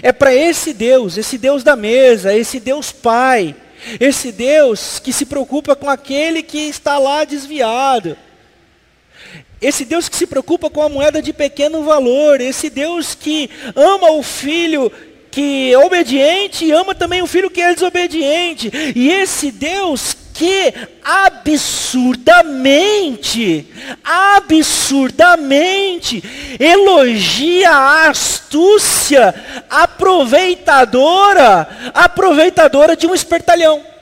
É 0.00 0.12
para 0.12 0.34
esse 0.34 0.72
Deus, 0.72 1.18
esse 1.18 1.36
Deus 1.36 1.62
da 1.62 1.74
mesa, 1.76 2.34
esse 2.34 2.60
Deus 2.60 2.92
Pai, 2.92 3.54
esse 3.98 4.30
Deus 4.30 4.98
que 4.98 5.12
se 5.12 5.26
preocupa 5.26 5.74
com 5.74 5.90
aquele 5.90 6.42
que 6.42 6.58
está 6.58 6.98
lá 6.98 7.24
desviado. 7.24 8.16
Esse 9.60 9.84
Deus 9.84 10.08
que 10.08 10.16
se 10.16 10.26
preocupa 10.26 10.70
com 10.70 10.82
a 10.82 10.88
moeda 10.88 11.22
de 11.22 11.32
pequeno 11.32 11.84
valor, 11.84 12.40
esse 12.40 12.68
Deus 12.68 13.14
que 13.14 13.48
ama 13.76 14.10
o 14.12 14.22
filho 14.22 14.90
que 15.30 15.72
é 15.72 15.78
obediente 15.78 16.64
e 16.66 16.72
ama 16.72 16.94
também 16.94 17.22
o 17.22 17.26
filho 17.26 17.50
que 17.50 17.60
é 17.60 17.72
desobediente. 17.72 18.70
E 18.94 19.08
esse 19.08 19.50
Deus 19.50 20.14
que 20.32 20.72
absurdamente, 21.04 23.66
absurdamente 24.02 26.24
elogia 26.58 27.70
a 27.70 28.08
astúcia 28.08 29.34
aproveitadora, 29.68 31.68
aproveitadora 31.94 32.96
de 32.96 33.06
um 33.06 33.14
espertalhão. 33.14 33.92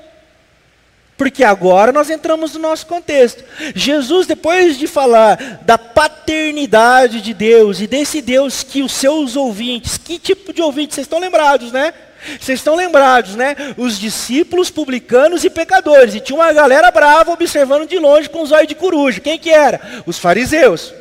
Porque 1.21 1.45
agora 1.45 1.93
nós 1.93 2.09
entramos 2.09 2.55
no 2.55 2.61
nosso 2.61 2.87
contexto. 2.87 3.45
Jesus, 3.75 4.27
depois 4.27 4.79
de 4.79 4.87
falar 4.87 5.61
da 5.67 5.77
paternidade 5.77 7.21
de 7.21 7.35
Deus 7.35 7.79
e 7.81 7.87
desse 7.87 8.23
Deus 8.23 8.63
que 8.63 8.83
os 8.83 8.93
seus 8.93 9.37
ouvintes, 9.37 9.99
que 9.99 10.19
tipo 10.19 10.51
de 10.51 10.63
ouvintes 10.63 10.95
vocês 10.95 11.05
estão 11.05 11.19
lembrados, 11.19 11.73
né? 11.73 11.93
Vocês 12.41 12.59
estão 12.59 12.75
lembrados, 12.77 13.35
né? 13.35 13.57
Os 13.77 13.99
discípulos 13.99 14.71
publicanos 14.71 15.45
e 15.45 15.51
pecadores. 15.51 16.15
E 16.15 16.21
tinha 16.21 16.37
uma 16.37 16.53
galera 16.53 16.91
brava 16.91 17.33
observando 17.33 17.89
de 17.89 17.99
longe 17.99 18.29
com 18.29 18.43
os 18.43 18.53
olhos 18.53 18.69
de 18.69 18.75
coruja. 18.75 19.21
Quem 19.21 19.39
que 19.39 19.51
era? 19.51 19.81
Os 20.07 20.19
fariseus. 20.19 20.93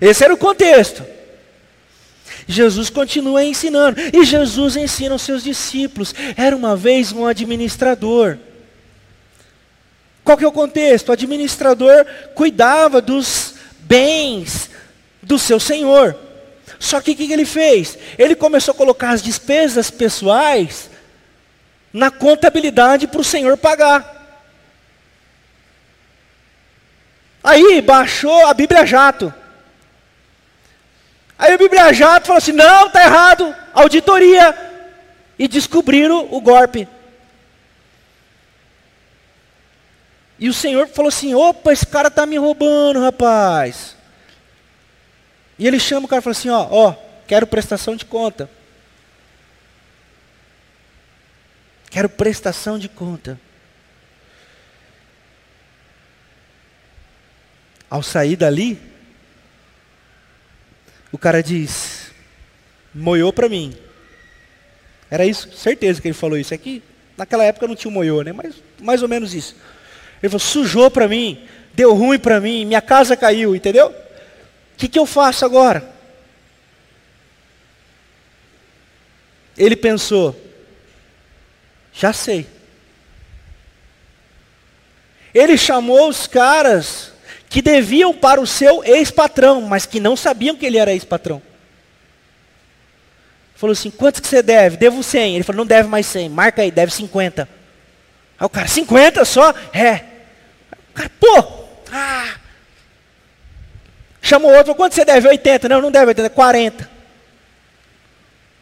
Esse 0.00 0.24
era 0.24 0.34
o 0.34 0.38
contexto. 0.38 1.04
Jesus 2.46 2.90
continua 2.90 3.44
ensinando. 3.44 4.00
E 4.12 4.24
Jesus 4.24 4.76
ensina 4.76 5.14
os 5.14 5.22
seus 5.22 5.44
discípulos. 5.44 6.14
Era 6.36 6.56
uma 6.56 6.74
vez 6.74 7.12
um 7.12 7.26
administrador. 7.26 8.38
Qual 10.24 10.36
que 10.36 10.44
é 10.44 10.48
o 10.48 10.52
contexto? 10.52 11.08
O 11.08 11.12
administrador 11.12 12.04
cuidava 12.34 13.00
dos 13.00 13.54
bens 13.80 14.70
do 15.22 15.38
seu 15.38 15.58
senhor. 15.58 16.27
Só 16.78 17.00
que 17.00 17.12
o 17.12 17.16
que 17.16 17.32
ele 17.32 17.44
fez? 17.44 17.98
Ele 18.16 18.34
começou 18.34 18.72
a 18.72 18.76
colocar 18.76 19.10
as 19.10 19.22
despesas 19.22 19.90
pessoais 19.90 20.90
na 21.92 22.10
contabilidade 22.10 23.06
para 23.06 23.20
o 23.20 23.24
senhor 23.24 23.56
pagar. 23.56 24.16
Aí 27.42 27.80
baixou 27.80 28.46
a 28.46 28.54
Bíblia 28.54 28.84
Jato. 28.86 29.32
Aí 31.38 31.52
a 31.52 31.58
Bíblia 31.58 31.92
Jato 31.92 32.26
falou 32.26 32.38
assim: 32.38 32.52
não, 32.52 32.86
está 32.86 33.02
errado, 33.02 33.54
auditoria. 33.72 34.66
E 35.38 35.46
descobriram 35.46 36.28
o 36.32 36.40
golpe. 36.40 36.88
E 40.38 40.48
o 40.48 40.54
Senhor 40.54 40.88
falou 40.88 41.08
assim: 41.08 41.34
opa, 41.34 41.72
esse 41.72 41.86
cara 41.86 42.08
está 42.08 42.26
me 42.26 42.36
roubando, 42.36 43.00
rapaz. 43.00 43.96
E 45.58 45.66
ele 45.66 45.80
chama 45.80 46.06
o 46.06 46.08
cara 46.08 46.20
e 46.20 46.22
fala 46.22 46.32
assim: 46.32 46.50
ó, 46.50 46.68
ó, 46.70 46.94
quero 47.26 47.46
prestação 47.46 47.96
de 47.96 48.04
conta. 48.04 48.48
Quero 51.90 52.08
prestação 52.08 52.78
de 52.78 52.88
conta. 52.88 53.40
Ao 57.90 58.02
sair 58.02 58.36
dali, 58.36 58.78
o 61.10 61.18
cara 61.18 61.42
diz: 61.42 62.12
moiou 62.94 63.32
para 63.32 63.48
mim. 63.48 63.76
Era 65.10 65.24
isso, 65.24 65.50
certeza 65.56 66.00
que 66.00 66.08
ele 66.08 66.14
falou 66.14 66.38
isso. 66.38 66.52
Aqui, 66.52 66.82
naquela 67.16 67.44
época 67.44 67.66
não 67.66 67.74
tinha 67.74 67.90
moiô, 67.90 68.22
né? 68.22 68.32
Mas 68.32 68.54
mais 68.78 69.02
ou 69.02 69.08
menos 69.08 69.34
isso. 69.34 69.56
Ele 70.22 70.30
falou: 70.30 70.38
sujou 70.38 70.90
para 70.90 71.08
mim, 71.08 71.42
deu 71.74 71.94
ruim 71.94 72.18
para 72.18 72.40
mim, 72.40 72.64
minha 72.64 72.82
casa 72.82 73.16
caiu, 73.16 73.56
entendeu? 73.56 73.92
O 74.78 74.80
que, 74.80 74.86
que 74.86 74.98
eu 74.98 75.06
faço 75.06 75.44
agora? 75.44 75.92
Ele 79.56 79.74
pensou, 79.74 80.40
já 81.92 82.12
sei. 82.12 82.46
Ele 85.34 85.58
chamou 85.58 86.08
os 86.08 86.28
caras 86.28 87.12
que 87.48 87.60
deviam 87.60 88.14
para 88.14 88.40
o 88.40 88.46
seu 88.46 88.84
ex-patrão, 88.84 89.62
mas 89.62 89.84
que 89.84 89.98
não 89.98 90.16
sabiam 90.16 90.54
que 90.54 90.64
ele 90.64 90.78
era 90.78 90.92
ex-patrão. 90.92 91.42
Falou 93.56 93.72
assim: 93.72 93.90
quantos 93.90 94.20
que 94.20 94.28
você 94.28 94.42
deve? 94.44 94.76
Devo 94.76 95.02
100. 95.02 95.34
Ele 95.34 95.42
falou: 95.42 95.58
não 95.58 95.66
deve 95.66 95.88
mais 95.88 96.06
100, 96.06 96.28
marca 96.28 96.62
aí, 96.62 96.70
deve 96.70 96.92
50. 96.92 97.48
Aí 98.38 98.46
o 98.46 98.48
cara: 98.48 98.68
50 98.68 99.24
só? 99.24 99.52
É. 99.72 100.04
O 100.90 100.92
cara, 100.94 101.10
pô, 101.18 101.66
ah. 101.90 102.37
Chamou 104.28 104.54
outro: 104.54 104.74
quanto 104.74 104.94
você 104.94 105.06
deve? 105.06 105.26
80. 105.26 105.70
Não, 105.70 105.80
não 105.80 105.90
deve 105.90 106.08
80, 106.08 106.28
40. 106.28 106.90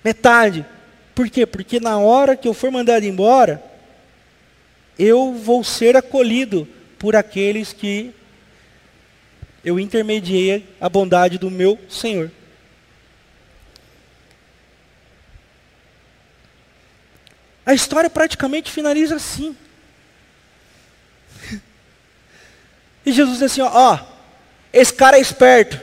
Metade. 0.04 0.64
Por 1.12 1.28
quê? 1.28 1.44
Porque 1.44 1.80
na 1.80 1.98
hora 1.98 2.36
que 2.36 2.46
eu 2.46 2.54
for 2.54 2.70
mandado 2.70 3.04
embora, 3.04 3.60
eu 4.96 5.34
vou 5.34 5.64
ser 5.64 5.96
acolhido 5.96 6.68
por 7.00 7.16
aqueles 7.16 7.72
que 7.72 8.14
eu 9.64 9.80
intermediei 9.80 10.64
a 10.80 10.88
bondade 10.88 11.36
do 11.36 11.50
meu 11.50 11.76
Senhor. 11.88 12.30
A 17.64 17.74
história 17.74 18.08
praticamente 18.08 18.70
finaliza 18.70 19.16
assim. 19.16 19.56
E 23.04 23.12
Jesus 23.12 23.38
diz 23.38 23.50
assim: 23.50 23.60
ó, 23.62 23.70
ó, 23.72 24.15
esse 24.76 24.92
cara 24.92 25.16
é 25.16 25.20
esperto. 25.20 25.80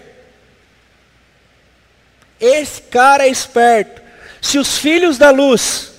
Esse 2.40 2.80
cara 2.84 3.26
é 3.26 3.28
esperto. 3.28 4.00
Se 4.40 4.60
os 4.60 4.78
filhos 4.78 5.18
da 5.18 5.32
luz 5.32 5.92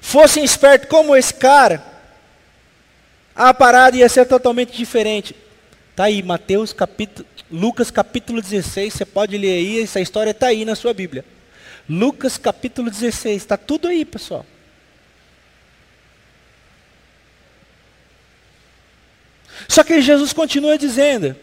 fossem 0.00 0.44
espertos 0.44 0.88
como 0.88 1.16
esse 1.16 1.34
cara, 1.34 1.84
a 3.34 3.52
parada 3.52 3.96
ia 3.96 4.08
ser 4.08 4.24
totalmente 4.26 4.76
diferente. 4.76 5.34
Tá 5.96 6.04
aí, 6.04 6.22
Mateus 6.22 6.72
capítulo, 6.72 7.26
Lucas 7.50 7.90
capítulo 7.90 8.40
16, 8.40 8.94
você 8.94 9.04
pode 9.04 9.36
ler 9.36 9.56
aí, 9.56 9.82
essa 9.82 10.00
história 10.00 10.30
está 10.30 10.46
aí 10.46 10.64
na 10.64 10.76
sua 10.76 10.94
Bíblia. 10.94 11.24
Lucas 11.88 12.38
capítulo 12.38 12.88
16, 12.88 13.42
está 13.42 13.56
tudo 13.56 13.88
aí, 13.88 14.04
pessoal. 14.04 14.46
Só 19.66 19.82
que 19.82 20.00
Jesus 20.00 20.32
continua 20.32 20.78
dizendo: 20.78 21.34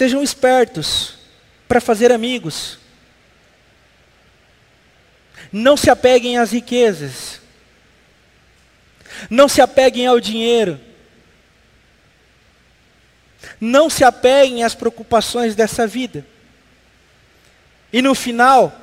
Sejam 0.00 0.22
espertos 0.22 1.12
para 1.68 1.78
fazer 1.78 2.10
amigos. 2.10 2.78
Não 5.52 5.76
se 5.76 5.90
apeguem 5.90 6.38
às 6.38 6.52
riquezas. 6.52 7.38
Não 9.28 9.46
se 9.46 9.60
apeguem 9.60 10.06
ao 10.06 10.18
dinheiro. 10.18 10.80
Não 13.60 13.90
se 13.90 14.02
apeguem 14.02 14.64
às 14.64 14.74
preocupações 14.74 15.54
dessa 15.54 15.86
vida. 15.86 16.26
E 17.92 18.00
no 18.00 18.14
final, 18.14 18.74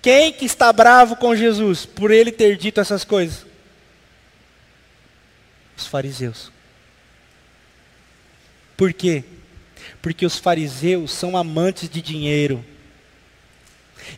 quem 0.00 0.32
que 0.32 0.46
está 0.46 0.72
bravo 0.72 1.14
com 1.14 1.36
Jesus 1.36 1.84
por 1.84 2.10
ele 2.10 2.32
ter 2.32 2.56
dito 2.56 2.80
essas 2.80 3.04
coisas? 3.04 3.44
Os 5.76 5.86
fariseus. 5.86 6.50
Por 8.78 8.94
quê? 8.94 9.24
Porque 10.02 10.26
os 10.26 10.36
fariseus 10.36 11.12
são 11.12 11.36
amantes 11.36 11.88
de 11.88 12.02
dinheiro. 12.02 12.62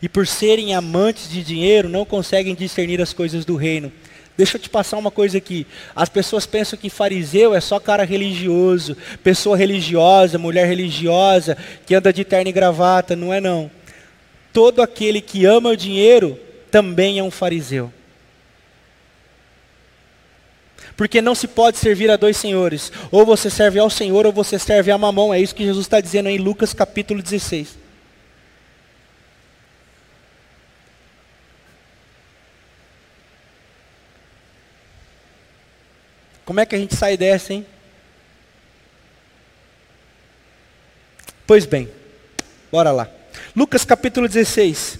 E 0.02 0.08
por 0.08 0.26
serem 0.26 0.74
amantes 0.74 1.30
de 1.30 1.44
dinheiro, 1.44 1.88
não 1.88 2.04
conseguem 2.04 2.54
discernir 2.54 3.00
as 3.00 3.12
coisas 3.12 3.44
do 3.44 3.54
reino. 3.54 3.92
Deixa 4.36 4.56
eu 4.56 4.60
te 4.60 4.68
passar 4.68 4.96
uma 4.96 5.10
coisa 5.10 5.38
aqui. 5.38 5.66
As 5.94 6.08
pessoas 6.08 6.44
pensam 6.44 6.76
que 6.78 6.90
fariseu 6.90 7.54
é 7.54 7.60
só 7.60 7.78
cara 7.78 8.02
religioso, 8.02 8.96
pessoa 9.22 9.56
religiosa, 9.56 10.38
mulher 10.38 10.66
religiosa, 10.66 11.56
que 11.86 11.94
anda 11.94 12.12
de 12.12 12.24
terno 12.24 12.48
e 12.48 12.52
gravata. 12.52 13.14
Não 13.14 13.32
é 13.32 13.40
não. 13.40 13.70
Todo 14.52 14.82
aquele 14.82 15.20
que 15.20 15.44
ama 15.44 15.70
o 15.70 15.76
dinheiro 15.76 16.38
também 16.70 17.18
é 17.18 17.22
um 17.22 17.30
fariseu. 17.30 17.92
Porque 20.96 21.20
não 21.20 21.34
se 21.34 21.48
pode 21.48 21.78
servir 21.78 22.10
a 22.10 22.16
dois 22.16 22.36
senhores. 22.36 22.92
Ou 23.10 23.26
você 23.26 23.50
serve 23.50 23.78
ao 23.78 23.90
Senhor 23.90 24.26
ou 24.26 24.32
você 24.32 24.58
serve 24.58 24.90
a 24.90 24.98
mamão. 24.98 25.32
É 25.32 25.40
isso 25.40 25.54
que 25.54 25.64
Jesus 25.64 25.86
está 25.86 26.00
dizendo 26.00 26.28
em 26.28 26.38
Lucas 26.38 26.72
capítulo 26.72 27.22
16. 27.22 27.84
Como 36.44 36.60
é 36.60 36.66
que 36.66 36.74
a 36.74 36.78
gente 36.78 36.94
sai 36.94 37.16
dessa, 37.16 37.52
hein? 37.54 37.66
Pois 41.46 41.66
bem, 41.66 41.90
bora 42.70 42.90
lá. 42.90 43.08
Lucas 43.56 43.84
capítulo 43.84 44.28
16. 44.28 44.98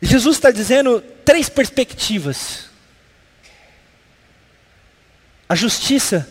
Jesus 0.00 0.36
está 0.36 0.50
dizendo 0.50 1.02
três 1.24 1.48
perspectivas: 1.48 2.70
a 5.48 5.54
justiça, 5.54 6.28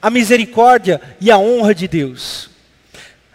a 0.00 0.10
misericórdia 0.10 1.00
e 1.20 1.30
a 1.30 1.38
honra 1.38 1.74
de 1.74 1.86
Deus. 1.86 2.50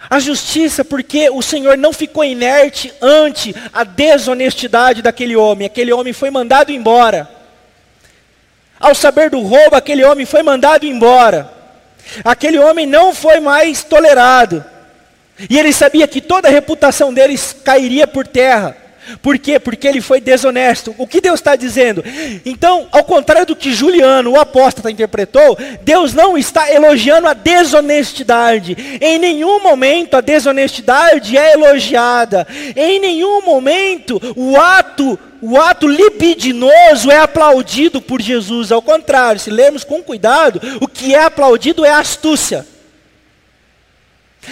A 0.10 0.20
justiça, 0.20 0.86
porque 0.86 1.30
o 1.30 1.42
Senhor 1.42 1.78
não 1.78 1.92
ficou 1.92 2.24
inerte 2.24 2.94
ante 3.02 3.54
a 3.74 3.84
desonestidade 3.84 5.02
daquele 5.02 5.36
homem. 5.36 5.66
Aquele 5.66 5.92
homem 5.92 6.14
foi 6.14 6.30
mandado 6.30 6.72
embora. 6.72 7.30
Ao 8.80 8.96
saber 8.96 9.30
do 9.30 9.42
roubo, 9.42 9.76
aquele 9.76 10.06
homem 10.06 10.26
foi 10.26 10.44
mandado 10.44 10.86
embora. 10.86 11.52
Aquele 12.24 12.58
homem 12.58 12.86
não 12.86 13.14
foi 13.14 13.40
mais 13.40 13.84
tolerado. 13.84 14.64
E 15.50 15.58
ele 15.58 15.74
sabia 15.74 16.08
que 16.08 16.22
toda 16.22 16.48
a 16.48 16.52
reputação 16.52 17.14
deles 17.14 17.56
cairia 17.64 18.08
por 18.08 18.26
terra. 18.26 18.78
Por 19.22 19.38
quê? 19.38 19.60
Porque 19.60 19.88
ele 19.88 20.02
foi 20.02 20.20
desonesto. 20.20 20.94
O 20.98 21.08
que 21.08 21.22
Deus 21.22 21.40
está 21.40 21.56
dizendo? 21.56 22.04
Então, 22.46 22.88
ao 22.92 23.04
contrário 23.04 23.48
do 23.48 23.56
que 23.56 23.74
Juliano, 23.74 24.32
o 24.32 24.40
apóstolo, 24.40 24.90
interpretou, 24.90 25.58
Deus 25.84 26.14
não 26.14 26.38
está 26.38 26.72
elogiando 26.72 27.28
a 27.28 27.34
desonestidade. 27.34 28.78
Em 29.02 29.18
nenhum 29.18 29.62
momento 29.62 30.16
a 30.16 30.22
desonestidade 30.22 31.38
é 31.38 31.54
elogiada. 31.54 32.48
Em 32.76 33.00
nenhum 33.00 33.42
momento 33.42 34.22
o 34.36 34.58
ato, 34.58 35.18
o 35.42 35.60
ato 35.60 35.88
libidinoso 35.88 37.12
é 37.12 37.18
aplaudido 37.18 38.02
por 38.02 38.22
Jesus. 38.22 38.72
Ao 38.72 38.82
contrário, 38.82 39.40
se 39.40 39.50
lermos 39.50 39.84
com 39.84 40.04
cuidado, 40.04 40.62
o 40.82 40.88
que 40.88 41.14
é 41.14 41.24
aplaudido 41.24 41.86
é 41.86 41.92
a 41.92 42.00
astúcia. 42.00 42.66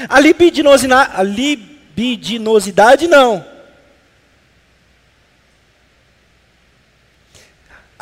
A 0.10 0.20
libidinosidade 0.20 3.08
não. 3.08 3.55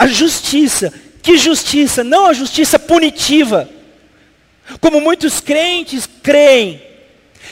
A 0.04 0.08
justiça. 0.08 0.94
Que 1.22 1.38
justiça? 1.38 2.04
Não 2.04 2.26
a 2.26 2.34
justiça 2.34 2.78
punitiva. 2.78 3.70
Como 4.82 5.00
muitos 5.00 5.40
crentes 5.40 6.10
creem. 6.22 6.82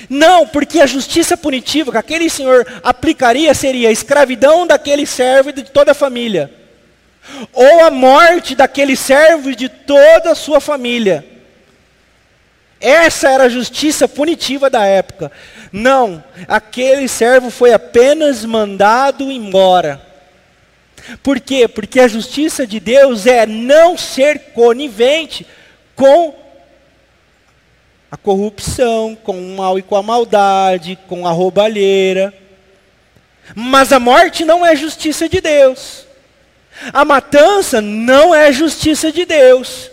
Não, 0.10 0.46
porque 0.46 0.82
a 0.82 0.86
justiça 0.86 1.38
punitiva 1.38 1.94
que 1.94 1.98
aquele 1.98 2.30
senhor 2.30 2.68
aplicaria 2.84 3.54
seria 3.54 3.88
a 3.88 3.94
escravidão 3.94 4.68
daquele 4.68 5.06
servo 5.06 5.52
e 5.52 5.54
de 5.54 5.64
toda 5.64 5.94
a 5.94 5.96
família. 5.96 6.52
Ou 7.54 7.86
a 7.86 7.90
morte 7.90 8.54
daquele 8.54 8.98
servo 8.98 9.52
e 9.52 9.56
de 9.56 9.70
toda 9.70 10.32
a 10.32 10.36
sua 10.36 10.60
família. 10.60 11.26
Essa 12.82 13.30
era 13.30 13.46
a 13.46 13.50
justiça 13.50 14.10
punitiva 14.10 14.70
da 14.70 14.84
época. 14.86 15.32
Não, 15.72 16.22
aquele 16.50 17.08
servo 17.08 17.50
foi 17.50 17.72
apenas 17.72 18.44
mandado 18.44 19.32
embora. 19.32 20.11
Por 21.22 21.40
quê? 21.40 21.68
Porque 21.68 22.00
a 22.00 22.08
justiça 22.08 22.66
de 22.66 22.80
Deus 22.80 23.26
é 23.26 23.46
não 23.46 23.98
ser 23.98 24.52
conivente 24.54 25.46
com 25.96 26.36
a 28.10 28.18
corrupção, 28.18 29.16
com 29.16 29.40
o 29.40 29.56
mal 29.56 29.80
e 29.80 29.82
com 29.82 29.96
a 29.96 30.04
maldade, 30.04 30.98
com 31.08 31.28
a 31.28 31.32
roubalheira. 31.32 32.34
Mas 33.56 33.92
a 33.92 34.00
morte 34.00 34.44
não 34.44 34.66
é 34.66 34.76
justiça 34.76 35.30
de 35.30 35.40
Deus. 35.40 36.06
A 36.92 37.06
matança 37.06 37.82
não 37.82 38.34
é 38.34 38.52
justiça 38.52 39.12
de 39.12 39.26
Deus. 39.26 39.91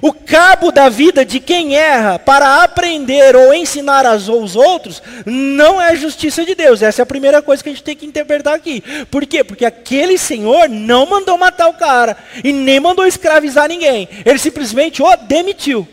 O 0.00 0.12
cabo 0.12 0.70
da 0.70 0.88
vida 0.88 1.24
de 1.24 1.38
quem 1.40 1.76
erra 1.76 2.18
para 2.18 2.62
aprender 2.62 3.36
ou 3.36 3.54
ensinar 3.54 4.06
aos 4.06 4.28
outros 4.28 5.02
não 5.26 5.80
é 5.80 5.94
justiça 5.96 6.44
de 6.44 6.54
Deus. 6.54 6.82
Essa 6.82 7.02
é 7.02 7.04
a 7.04 7.06
primeira 7.06 7.42
coisa 7.42 7.62
que 7.62 7.68
a 7.68 7.72
gente 7.72 7.84
tem 7.84 7.96
que 7.96 8.06
interpretar 8.06 8.54
aqui. 8.54 8.82
Por 9.10 9.26
quê? 9.26 9.44
Porque 9.44 9.64
aquele 9.64 10.18
senhor 10.18 10.68
não 10.68 11.06
mandou 11.06 11.36
matar 11.38 11.68
o 11.68 11.74
cara 11.74 12.16
e 12.42 12.52
nem 12.52 12.80
mandou 12.80 13.06
escravizar 13.06 13.68
ninguém. 13.68 14.08
Ele 14.24 14.38
simplesmente 14.38 15.02
o 15.02 15.16
demitiu. 15.16 15.86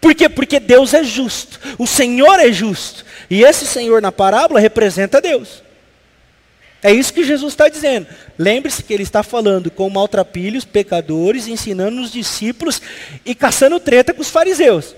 Por 0.00 0.14
quê? 0.16 0.28
Porque 0.28 0.58
Deus 0.58 0.92
é 0.94 1.04
justo. 1.04 1.60
O 1.78 1.86
Senhor 1.86 2.40
é 2.40 2.50
justo. 2.50 3.04
E 3.30 3.44
esse 3.44 3.64
Senhor 3.64 4.02
na 4.02 4.10
parábola 4.10 4.58
representa 4.58 5.20
Deus. 5.20 5.62
É 6.82 6.92
isso 6.92 7.14
que 7.14 7.22
Jesus 7.22 7.52
está 7.52 7.68
dizendo. 7.68 8.08
Lembre-se 8.36 8.82
que 8.82 8.92
ele 8.92 9.04
está 9.04 9.22
falando 9.22 9.70
com 9.70 9.88
maltrapilhos, 9.88 10.64
pecadores, 10.64 11.46
ensinando 11.46 12.00
os 12.00 12.10
discípulos 12.10 12.82
e 13.24 13.34
caçando 13.34 13.78
treta 13.78 14.12
com 14.12 14.20
os 14.20 14.30
fariseus. 14.30 14.96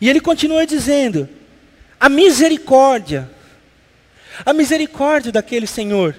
E 0.00 0.10
ele 0.10 0.20
continua 0.20 0.66
dizendo: 0.66 1.28
a 2.00 2.08
misericórdia, 2.08 3.30
a 4.44 4.52
misericórdia 4.52 5.30
daquele 5.30 5.68
Senhor, 5.68 6.16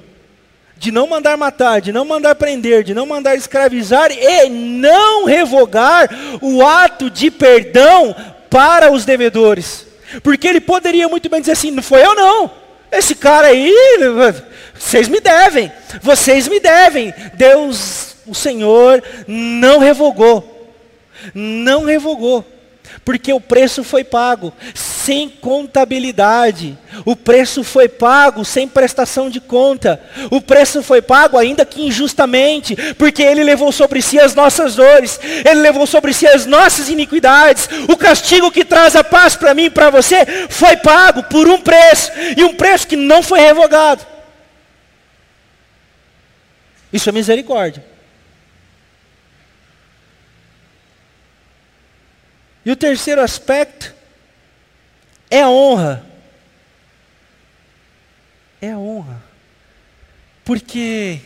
de 0.77 0.91
não 0.91 1.07
mandar 1.07 1.35
matar, 1.35 1.81
de 1.81 1.91
não 1.91 2.05
mandar 2.05 2.35
prender, 2.35 2.83
de 2.83 2.93
não 2.93 3.05
mandar 3.05 3.35
escravizar 3.35 4.11
e 4.11 4.49
não 4.49 5.25
revogar 5.25 6.09
o 6.41 6.65
ato 6.65 7.09
de 7.09 7.29
perdão 7.29 8.15
para 8.49 8.91
os 8.91 9.03
devedores. 9.03 9.85
Porque 10.23 10.47
ele 10.47 10.61
poderia 10.61 11.07
muito 11.07 11.29
bem 11.29 11.39
dizer 11.39 11.53
assim: 11.53 11.71
não 11.71 11.83
foi 11.83 12.03
eu 12.03 12.15
não. 12.15 12.51
Esse 12.91 13.15
cara 13.15 13.47
aí, 13.47 13.73
vocês 14.73 15.07
me 15.07 15.19
devem. 15.19 15.71
Vocês 16.01 16.47
me 16.47 16.59
devem. 16.59 17.13
Deus, 17.33 18.15
o 18.25 18.33
Senhor, 18.33 19.03
não 19.27 19.79
revogou. 19.79 20.71
Não 21.33 21.83
revogou. 21.83 22.45
Porque 23.03 23.31
o 23.33 23.39
preço 23.39 23.83
foi 23.83 24.03
pago 24.03 24.53
sem 24.73 25.29
contabilidade. 25.29 26.77
O 27.05 27.15
preço 27.15 27.63
foi 27.63 27.87
pago 27.87 28.45
sem 28.45 28.67
prestação 28.67 29.29
de 29.29 29.39
conta. 29.39 30.01
O 30.31 30.41
preço 30.41 30.81
foi 30.81 31.01
pago 31.01 31.37
ainda 31.37 31.65
que 31.65 31.85
injustamente, 31.85 32.75
porque 32.93 33.21
ele 33.21 33.43
levou 33.43 33.71
sobre 33.71 34.01
si 34.01 34.19
as 34.19 34.33
nossas 34.33 34.75
dores, 34.75 35.19
ele 35.43 35.61
levou 35.61 35.85
sobre 35.85 36.13
si 36.13 36.27
as 36.27 36.45
nossas 36.45 36.89
iniquidades. 36.89 37.67
O 37.89 37.97
castigo 37.97 38.51
que 38.51 38.65
traz 38.65 38.95
a 38.95 39.03
paz 39.03 39.35
para 39.35 39.53
mim 39.53 39.65
e 39.65 39.69
para 39.69 39.89
você 39.89 40.47
foi 40.49 40.77
pago 40.77 41.23
por 41.23 41.47
um 41.47 41.59
preço, 41.59 42.11
e 42.37 42.43
um 42.43 42.53
preço 42.53 42.87
que 42.87 42.95
não 42.95 43.21
foi 43.21 43.39
revogado. 43.39 44.05
Isso 46.91 47.09
é 47.09 47.11
misericórdia. 47.11 47.94
E 52.65 52.71
o 52.71 52.75
terceiro 52.75 53.21
aspecto 53.21 53.93
é 55.29 55.41
a 55.41 55.49
honra. 55.49 56.03
É 58.59 58.71
a 58.71 58.77
honra. 58.77 59.23
Porque 60.43 61.19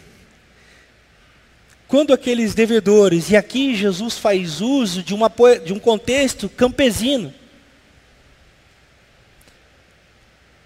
quando 1.88 2.14
aqueles 2.14 2.54
devedores, 2.54 3.32
e 3.32 3.38
aqui 3.38 3.74
Jesus 3.74 4.18
faz 4.18 4.60
uso 4.60 5.02
de, 5.02 5.14
uma, 5.14 5.32
de 5.64 5.72
um 5.72 5.80
contexto 5.80 6.50
campesino, 6.50 7.34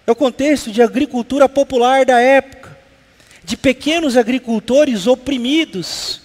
é 0.06 0.10
o 0.10 0.16
contexto 0.16 0.70
de 0.70 0.82
agricultura 0.82 1.48
popular 1.48 2.04
da 2.04 2.20
época, 2.20 2.76
de 3.42 3.56
pequenos 3.56 4.16
agricultores 4.16 5.06
oprimidos 5.06 6.20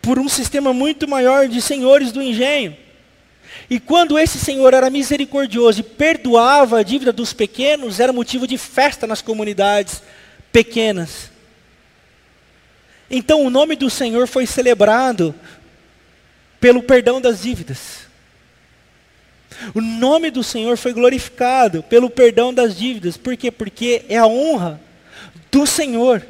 por 0.00 0.18
um 0.18 0.28
sistema 0.28 0.72
muito 0.72 1.06
maior 1.08 1.48
de 1.48 1.60
senhores 1.60 2.12
do 2.12 2.22
engenho. 2.22 2.87
E 3.70 3.78
quando 3.78 4.18
esse 4.18 4.38
Senhor 4.38 4.72
era 4.72 4.88
misericordioso 4.88 5.80
e 5.80 5.82
perdoava 5.82 6.80
a 6.80 6.82
dívida 6.82 7.12
dos 7.12 7.32
pequenos, 7.32 8.00
era 8.00 8.12
motivo 8.12 8.46
de 8.46 8.56
festa 8.56 9.06
nas 9.06 9.20
comunidades 9.20 10.02
pequenas. 10.50 11.30
Então 13.10 13.44
o 13.44 13.50
nome 13.50 13.76
do 13.76 13.90
Senhor 13.90 14.26
foi 14.26 14.46
celebrado 14.46 15.34
pelo 16.60 16.82
perdão 16.82 17.20
das 17.20 17.42
dívidas. 17.42 18.08
O 19.74 19.80
nome 19.80 20.30
do 20.30 20.42
Senhor 20.42 20.76
foi 20.76 20.92
glorificado 20.92 21.82
pelo 21.82 22.08
perdão 22.08 22.52
das 22.52 22.76
dívidas. 22.76 23.16
Por 23.16 23.36
quê? 23.36 23.50
Porque 23.50 24.04
é 24.08 24.16
a 24.16 24.26
honra 24.26 24.80
do 25.50 25.66
Senhor. 25.66 26.24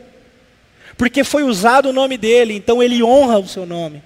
Porque 0.97 1.23
foi 1.23 1.45
usado 1.45 1.91
o 1.91 1.93
nome 1.93 2.17
dele, 2.17 2.55
então 2.55 2.83
ele 2.83 3.03
honra 3.03 3.39
o 3.39 3.47
seu 3.47 3.65
nome. 3.65 4.03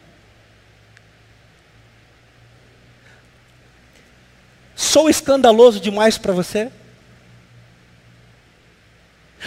Sou 4.93 5.09
escandaloso 5.09 5.81
demais 5.81 6.19
para 6.19 6.35
você? 6.35 6.71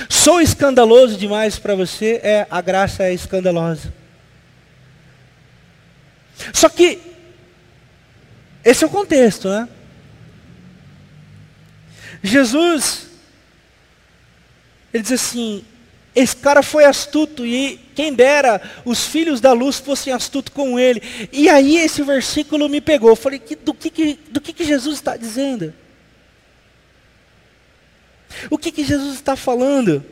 Sou 0.10 0.42
escandaloso 0.42 1.20
demais 1.20 1.60
para 1.60 1.76
você? 1.76 2.20
É, 2.24 2.48
a 2.50 2.60
graça 2.62 3.04
é 3.04 3.14
escandalosa. 3.14 3.94
Só 6.52 6.68
que, 6.68 7.00
esse 8.64 8.84
é 8.84 8.88
o 8.88 8.90
contexto, 8.90 9.48
né? 9.48 9.70
Jesus, 12.24 13.06
ele 14.92 15.04
diz 15.04 15.12
assim: 15.12 15.64
esse 16.16 16.38
cara 16.38 16.64
foi 16.64 16.86
astuto 16.86 17.46
e 17.46 17.78
quem 17.94 18.14
dera 18.14 18.62
os 18.86 19.06
filhos 19.06 19.42
da 19.42 19.52
luz 19.52 19.80
fossem 19.80 20.14
astutos 20.14 20.54
com 20.54 20.80
ele. 20.80 21.02
E 21.30 21.50
aí 21.50 21.78
esse 21.78 22.02
versículo 22.04 22.70
me 22.70 22.80
pegou. 22.80 23.10
Eu 23.10 23.18
falei, 23.18 23.40
do 23.40 23.74
que, 23.74 24.18
do 24.30 24.40
que, 24.40 24.54
que 24.54 24.64
Jesus 24.64 24.96
está 24.96 25.18
dizendo? 25.18 25.74
O 28.50 28.58
que, 28.58 28.72
que 28.72 28.86
Jesus 28.86 29.16
está 29.16 29.36
falando? 29.36 30.04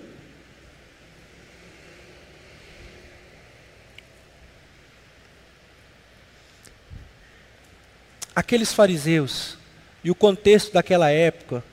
Aqueles 8.36 8.74
fariseus 8.74 9.58
e 10.04 10.12
o 10.12 10.16
contexto 10.16 10.74
daquela 10.74 11.10
época 11.10 11.64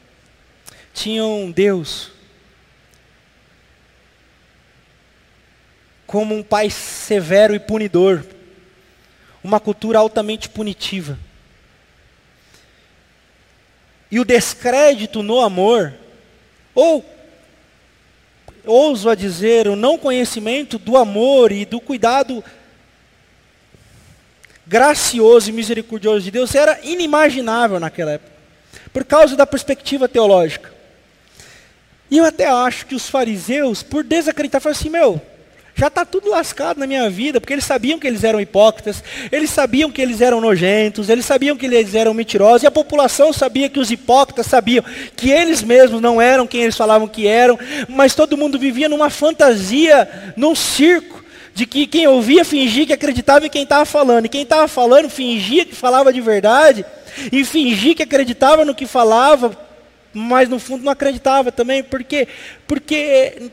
tinham 0.94 1.50
Deus 1.50 2.19
como 6.10 6.34
um 6.34 6.42
pai 6.42 6.68
severo 6.68 7.54
e 7.54 7.60
punidor, 7.60 8.26
uma 9.44 9.60
cultura 9.60 10.00
altamente 10.00 10.48
punitiva. 10.48 11.16
E 14.10 14.18
o 14.18 14.24
descrédito 14.24 15.22
no 15.22 15.40
amor, 15.40 15.94
ou, 16.74 17.08
ouso 18.66 19.08
a 19.08 19.14
dizer, 19.14 19.68
o 19.68 19.76
não 19.76 19.96
conhecimento 19.96 20.80
do 20.80 20.96
amor 20.96 21.52
e 21.52 21.64
do 21.64 21.80
cuidado 21.80 22.42
gracioso 24.66 25.48
e 25.48 25.52
misericordioso 25.52 26.24
de 26.24 26.32
Deus 26.32 26.56
era 26.56 26.80
inimaginável 26.82 27.78
naquela 27.78 28.14
época, 28.14 28.32
por 28.92 29.04
causa 29.04 29.36
da 29.36 29.46
perspectiva 29.46 30.08
teológica. 30.08 30.74
E 32.10 32.18
eu 32.18 32.24
até 32.24 32.48
acho 32.48 32.86
que 32.86 32.96
os 32.96 33.08
fariseus, 33.08 33.80
por 33.80 34.02
desacreditar, 34.02 34.60
falaram 34.60 34.76
assim: 34.76 34.90
meu, 34.90 35.29
já 35.80 35.86
está 35.86 36.04
tudo 36.04 36.28
lascado 36.28 36.76
na 36.76 36.86
minha 36.86 37.08
vida, 37.08 37.40
porque 37.40 37.54
eles 37.54 37.64
sabiam 37.64 37.98
que 37.98 38.06
eles 38.06 38.22
eram 38.22 38.38
hipócritas, 38.38 39.02
eles 39.32 39.48
sabiam 39.48 39.90
que 39.90 40.02
eles 40.02 40.20
eram 40.20 40.38
nojentos, 40.38 41.08
eles 41.08 41.24
sabiam 41.24 41.56
que 41.56 41.64
eles 41.64 41.94
eram 41.94 42.12
mentirosos, 42.12 42.64
e 42.64 42.66
a 42.66 42.70
população 42.70 43.32
sabia 43.32 43.66
que 43.66 43.80
os 43.80 43.90
hipócritas 43.90 44.44
sabiam 44.44 44.84
que 45.16 45.30
eles 45.30 45.62
mesmos 45.62 46.02
não 46.02 46.20
eram 46.20 46.46
quem 46.46 46.64
eles 46.64 46.76
falavam 46.76 47.08
que 47.08 47.26
eram, 47.26 47.58
mas 47.88 48.14
todo 48.14 48.36
mundo 48.36 48.58
vivia 48.58 48.90
numa 48.90 49.08
fantasia, 49.08 50.34
num 50.36 50.54
circo, 50.54 51.24
de 51.54 51.64
que 51.64 51.86
quem 51.86 52.06
ouvia 52.06 52.44
fingia 52.44 52.84
que 52.84 52.92
acreditava 52.92 53.46
em 53.46 53.50
quem 53.50 53.62
estava 53.62 53.86
falando, 53.86 54.26
e 54.26 54.28
quem 54.28 54.42
estava 54.42 54.68
falando 54.68 55.08
fingia 55.08 55.64
que 55.64 55.74
falava 55.74 56.12
de 56.12 56.20
verdade, 56.20 56.84
e 57.32 57.42
fingia 57.42 57.94
que 57.94 58.02
acreditava 58.02 58.66
no 58.66 58.74
que 58.74 58.84
falava, 58.84 59.56
mas 60.12 60.46
no 60.46 60.58
fundo 60.58 60.84
não 60.84 60.92
acreditava 60.92 61.50
também, 61.50 61.82
porque 61.82 62.28
porque 62.66 63.50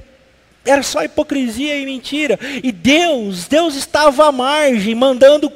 era 0.68 0.84
só 0.84 1.04
hipocrisia 1.04 1.78
e 1.78 1.86
mentira. 1.86 2.40
E 2.64 2.72
Deus, 2.72 3.48
Deus 3.48 3.76
estava 3.76 4.28
à 4.28 4.32
margem, 4.32 4.94
mandando 4.94 5.52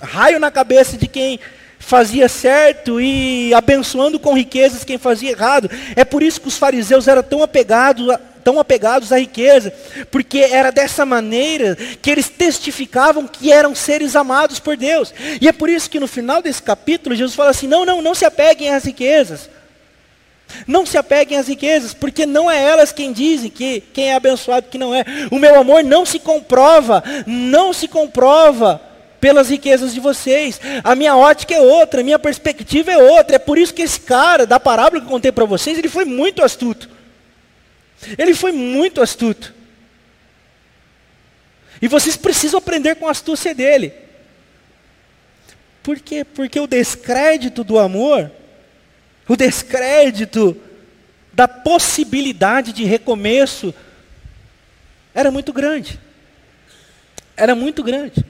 raio 0.00 0.38
na 0.38 0.50
cabeça 0.50 0.96
de 0.96 1.08
quem 1.08 1.40
fazia 1.78 2.28
certo 2.28 3.00
e 3.00 3.54
abençoando 3.54 4.18
com 4.18 4.34
riquezas 4.34 4.84
quem 4.84 4.98
fazia 4.98 5.30
errado. 5.30 5.70
É 5.94 6.04
por 6.04 6.22
isso 6.22 6.40
que 6.40 6.48
os 6.48 6.58
fariseus 6.58 7.06
eram 7.06 7.22
tão 7.22 7.42
apegados, 7.42 8.06
tão 8.42 8.58
apegados 8.58 9.12
à 9.12 9.18
riqueza, 9.18 9.72
porque 10.10 10.38
era 10.38 10.70
dessa 10.70 11.06
maneira 11.06 11.76
que 12.00 12.10
eles 12.10 12.28
testificavam 12.28 13.26
que 13.26 13.52
eram 13.52 13.74
seres 13.74 14.16
amados 14.16 14.58
por 14.58 14.76
Deus. 14.76 15.12
E 15.40 15.48
é 15.48 15.52
por 15.52 15.68
isso 15.68 15.90
que 15.90 16.00
no 16.00 16.06
final 16.06 16.42
desse 16.42 16.62
capítulo 16.62 17.14
Jesus 17.14 17.36
fala 17.36 17.50
assim: 17.50 17.68
"Não, 17.68 17.84
não, 17.84 18.02
não 18.02 18.14
se 18.14 18.24
apeguem 18.24 18.74
às 18.74 18.84
riquezas. 18.84 19.48
Não 20.66 20.86
se 20.86 20.96
apeguem 20.96 21.38
às 21.38 21.48
riquezas, 21.48 21.92
porque 21.92 22.24
não 22.24 22.50
é 22.50 22.62
elas 22.62 22.92
quem 22.92 23.12
dizem 23.12 23.50
que 23.50 23.80
quem 23.92 24.10
é 24.10 24.14
abençoado 24.14 24.68
que 24.68 24.78
não 24.78 24.94
é. 24.94 25.04
O 25.30 25.38
meu 25.38 25.58
amor 25.58 25.82
não 25.82 26.06
se 26.06 26.18
comprova, 26.18 27.02
não 27.26 27.72
se 27.72 27.88
comprova 27.88 28.80
pelas 29.20 29.48
riquezas 29.48 29.92
de 29.92 30.00
vocês. 30.00 30.60
A 30.84 30.94
minha 30.94 31.16
ótica 31.16 31.54
é 31.54 31.60
outra, 31.60 32.00
a 32.00 32.04
minha 32.04 32.18
perspectiva 32.18 32.92
é 32.92 32.98
outra. 32.98 33.36
É 33.36 33.38
por 33.38 33.58
isso 33.58 33.74
que 33.74 33.82
esse 33.82 34.00
cara 34.00 34.46
da 34.46 34.60
parábola 34.60 35.00
que 35.00 35.06
eu 35.06 35.10
contei 35.10 35.32
para 35.32 35.44
vocês, 35.44 35.78
ele 35.78 35.88
foi 35.88 36.04
muito 36.04 36.42
astuto. 36.42 36.88
Ele 38.16 38.34
foi 38.34 38.52
muito 38.52 39.00
astuto. 39.00 39.54
E 41.80 41.88
vocês 41.88 42.16
precisam 42.16 42.58
aprender 42.58 42.94
com 42.96 43.08
a 43.08 43.10
astúcia 43.10 43.54
dele. 43.54 43.92
Por 45.82 46.00
quê? 46.00 46.24
Porque 46.24 46.58
o 46.58 46.66
descrédito 46.66 47.62
do 47.62 47.78
amor 47.78 48.30
o 49.28 49.36
descrédito 49.36 50.60
da 51.32 51.48
possibilidade 51.48 52.72
de 52.72 52.84
recomeço 52.84 53.74
era 55.14 55.30
muito 55.30 55.52
grande. 55.52 56.00
Era 57.36 57.54
muito 57.54 57.82
grande. 57.82 58.24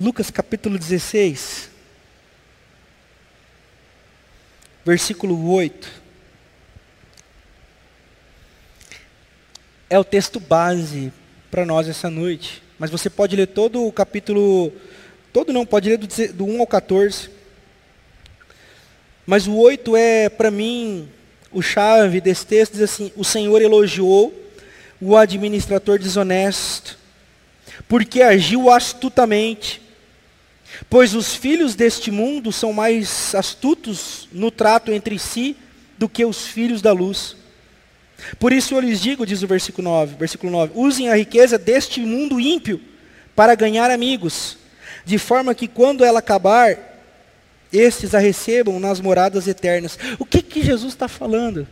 Lucas 0.00 0.30
capítulo 0.30 0.78
16, 0.78 1.70
versículo 4.84 5.48
8. 5.52 6.01
É 9.92 9.98
o 9.98 10.04
texto 10.04 10.40
base 10.40 11.12
para 11.50 11.66
nós 11.66 11.86
essa 11.86 12.08
noite. 12.08 12.62
Mas 12.78 12.90
você 12.90 13.10
pode 13.10 13.36
ler 13.36 13.48
todo 13.48 13.86
o 13.86 13.92
capítulo, 13.92 14.72
todo 15.34 15.52
não, 15.52 15.66
pode 15.66 15.90
ler 15.90 15.98
do, 15.98 16.06
do 16.32 16.46
1 16.46 16.60
ao 16.60 16.66
14. 16.66 17.28
Mas 19.26 19.46
o 19.46 19.54
8 19.54 19.94
é, 19.94 20.28
para 20.30 20.50
mim, 20.50 21.06
o 21.52 21.60
chave 21.60 22.22
desse 22.22 22.46
texto, 22.46 22.72
diz 22.72 22.80
assim: 22.80 23.12
O 23.16 23.22
Senhor 23.22 23.60
elogiou 23.60 24.32
o 24.98 25.14
administrador 25.14 25.98
desonesto, 25.98 26.98
porque 27.86 28.22
agiu 28.22 28.70
astutamente 28.70 29.82
Pois 30.88 31.14
os 31.14 31.34
filhos 31.34 31.74
deste 31.74 32.10
mundo 32.10 32.50
são 32.50 32.72
mais 32.72 33.34
astutos 33.34 34.26
no 34.32 34.50
trato 34.50 34.90
entre 34.90 35.18
si 35.18 35.54
do 35.98 36.08
que 36.08 36.24
os 36.24 36.46
filhos 36.46 36.80
da 36.80 36.92
luz. 36.92 37.36
Por 38.38 38.52
isso 38.52 38.74
eu 38.74 38.80
lhes 38.80 39.00
digo, 39.00 39.26
diz 39.26 39.42
o 39.42 39.46
versículo 39.46 39.88
9, 39.88 40.16
versículo 40.16 40.52
9, 40.52 40.72
usem 40.74 41.08
a 41.08 41.16
riqueza 41.16 41.58
deste 41.58 42.00
mundo 42.00 42.40
ímpio 42.40 42.80
para 43.34 43.54
ganhar 43.54 43.90
amigos, 43.90 44.58
de 45.04 45.18
forma 45.18 45.54
que 45.54 45.66
quando 45.66 46.04
ela 46.04 46.18
acabar, 46.18 46.76
estes 47.72 48.14
a 48.14 48.18
recebam 48.18 48.78
nas 48.78 49.00
moradas 49.00 49.48
eternas. 49.48 49.98
O 50.18 50.26
que 50.26 50.42
que 50.42 50.62
Jesus 50.62 50.92
está 50.92 51.08
falando? 51.08 51.66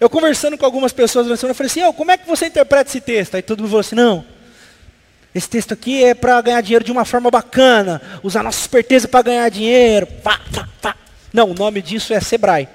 Eu 0.00 0.08
conversando 0.08 0.56
com 0.56 0.64
algumas 0.64 0.92
pessoas 0.92 1.26
na 1.26 1.36
semana, 1.36 1.52
eu 1.52 1.56
falei 1.56 1.70
assim, 1.70 1.82
oh, 1.82 1.92
como 1.92 2.10
é 2.10 2.16
que 2.16 2.26
você 2.26 2.46
interpreta 2.46 2.90
esse 2.90 3.00
texto? 3.00 3.34
Aí 3.34 3.42
todo 3.42 3.60
mundo 3.60 3.70
falou 3.70 3.80
assim, 3.80 3.96
não, 3.96 4.24
esse 5.34 5.48
texto 5.48 5.72
aqui 5.72 6.04
é 6.04 6.14
para 6.14 6.40
ganhar 6.40 6.60
dinheiro 6.60 6.84
de 6.84 6.92
uma 6.92 7.04
forma 7.04 7.30
bacana, 7.30 8.00
usar 8.22 8.42
nossa 8.42 8.60
esperteza 8.60 9.08
para 9.08 9.22
ganhar 9.22 9.48
dinheiro. 9.48 10.06
Pá, 10.06 10.40
pá, 10.54 10.68
pá. 10.80 10.96
Não, 11.32 11.50
o 11.50 11.54
nome 11.54 11.82
disso 11.82 12.14
é 12.14 12.20
Sebrae. 12.20 12.68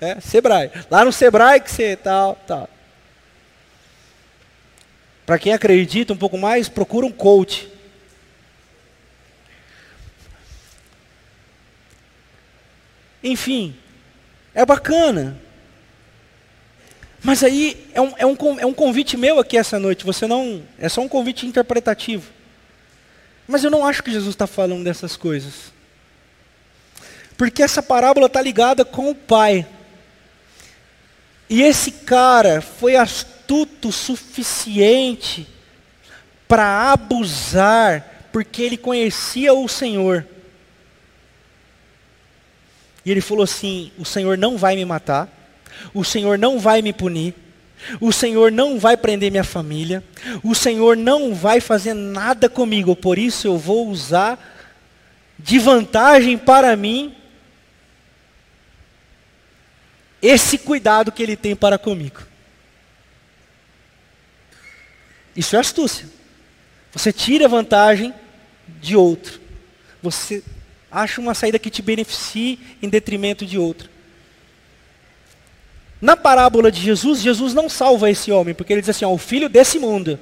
É, 0.00 0.18
Sebrae. 0.20 0.70
Lá 0.90 1.04
no 1.04 1.12
Sebrae 1.12 1.60
que 1.60 1.70
você 1.70 1.94
tal, 1.94 2.36
tal. 2.46 2.68
Para 5.26 5.38
quem 5.38 5.52
acredita 5.52 6.12
um 6.12 6.16
pouco 6.16 6.38
mais, 6.38 6.68
procura 6.68 7.06
um 7.06 7.12
coach. 7.12 7.70
Enfim, 13.22 13.76
é 14.54 14.64
bacana. 14.64 15.38
Mas 17.22 17.44
aí 17.44 17.86
é 17.92 18.00
um, 18.00 18.14
é, 18.16 18.26
um, 18.26 18.60
é 18.60 18.66
um 18.66 18.72
convite 18.72 19.16
meu 19.16 19.38
aqui 19.38 19.58
essa 19.58 19.78
noite, 19.78 20.06
você 20.06 20.26
não. 20.26 20.62
É 20.78 20.88
só 20.88 21.02
um 21.02 21.08
convite 21.08 21.46
interpretativo. 21.46 22.30
Mas 23.46 23.62
eu 23.62 23.70
não 23.70 23.86
acho 23.86 24.02
que 24.02 24.10
Jesus 24.10 24.34
está 24.34 24.46
falando 24.46 24.84
dessas 24.84 25.16
coisas. 25.16 25.72
Porque 27.36 27.62
essa 27.62 27.82
parábola 27.82 28.26
está 28.26 28.40
ligada 28.40 28.84
com 28.84 29.10
o 29.10 29.14
Pai. 29.14 29.66
E 31.50 31.62
esse 31.62 31.90
cara 31.90 32.62
foi 32.62 32.96
astuto 32.96 33.88
o 33.88 33.92
suficiente 33.92 35.46
para 36.48 36.92
abusar, 36.92 38.28
porque 38.32 38.62
ele 38.62 38.76
conhecia 38.78 39.52
o 39.52 39.68
Senhor. 39.68 40.24
E 43.04 43.10
ele 43.10 43.20
falou 43.20 43.44
assim: 43.44 43.90
O 43.98 44.04
Senhor 44.04 44.38
não 44.38 44.56
vai 44.56 44.76
me 44.76 44.84
matar 44.84 45.40
o 45.94 46.04
Senhor 46.04 46.38
não 46.38 46.58
vai 46.58 46.82
me 46.82 46.92
punir, 46.92 47.34
o 48.00 48.12
Senhor 48.12 48.52
não 48.52 48.78
vai 48.78 48.96
prender 48.96 49.30
minha 49.30 49.44
família, 49.44 50.04
o 50.42 50.54
Senhor 50.54 50.96
não 50.96 51.34
vai 51.34 51.60
fazer 51.60 51.94
nada 51.94 52.48
comigo, 52.48 52.94
por 52.94 53.18
isso 53.18 53.46
eu 53.46 53.56
vou 53.56 53.88
usar 53.88 54.38
de 55.38 55.58
vantagem 55.58 56.36
para 56.36 56.76
mim 56.76 57.14
esse 60.22 60.58
cuidado 60.58 61.12
que 61.12 61.22
Ele 61.22 61.36
tem 61.36 61.56
para 61.56 61.78
comigo. 61.78 62.22
Isso 65.34 65.56
é 65.56 65.58
astúcia. 65.58 66.06
Você 66.92 67.12
tira 67.12 67.48
vantagem 67.48 68.12
de 68.80 68.96
outro. 68.96 69.40
Você 70.02 70.42
acha 70.90 71.20
uma 71.20 71.34
saída 71.34 71.58
que 71.58 71.70
te 71.70 71.82
beneficie 71.82 72.58
em 72.82 72.88
detrimento 72.88 73.46
de 73.46 73.58
outro. 73.58 73.88
Na 76.00 76.16
parábola 76.16 76.72
de 76.72 76.80
Jesus, 76.80 77.20
Jesus 77.20 77.52
não 77.52 77.68
salva 77.68 78.10
esse 78.10 78.32
homem, 78.32 78.54
porque 78.54 78.72
ele 78.72 78.80
diz 78.80 78.90
assim: 78.90 79.04
ó, 79.04 79.12
o 79.12 79.18
filho 79.18 79.48
desse 79.48 79.78
mundo. 79.78 80.18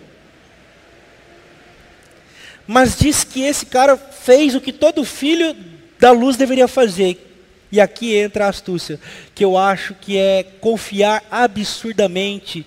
Mas 2.66 2.98
diz 2.98 3.24
que 3.24 3.42
esse 3.42 3.64
cara 3.64 3.96
fez 3.96 4.54
o 4.54 4.60
que 4.60 4.72
todo 4.72 5.04
filho 5.04 5.56
da 5.98 6.10
luz 6.10 6.36
deveria 6.36 6.68
fazer. 6.68 7.27
E 7.70 7.80
aqui 7.80 8.14
entra 8.14 8.46
a 8.46 8.48
astúcia, 8.48 8.98
que 9.34 9.44
eu 9.44 9.58
acho 9.58 9.94
que 9.94 10.16
é 10.16 10.42
confiar 10.42 11.22
absurdamente, 11.30 12.66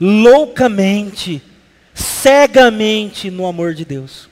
loucamente, 0.00 1.40
cegamente 1.94 3.30
no 3.30 3.46
amor 3.46 3.74
de 3.74 3.84
Deus. 3.84 4.28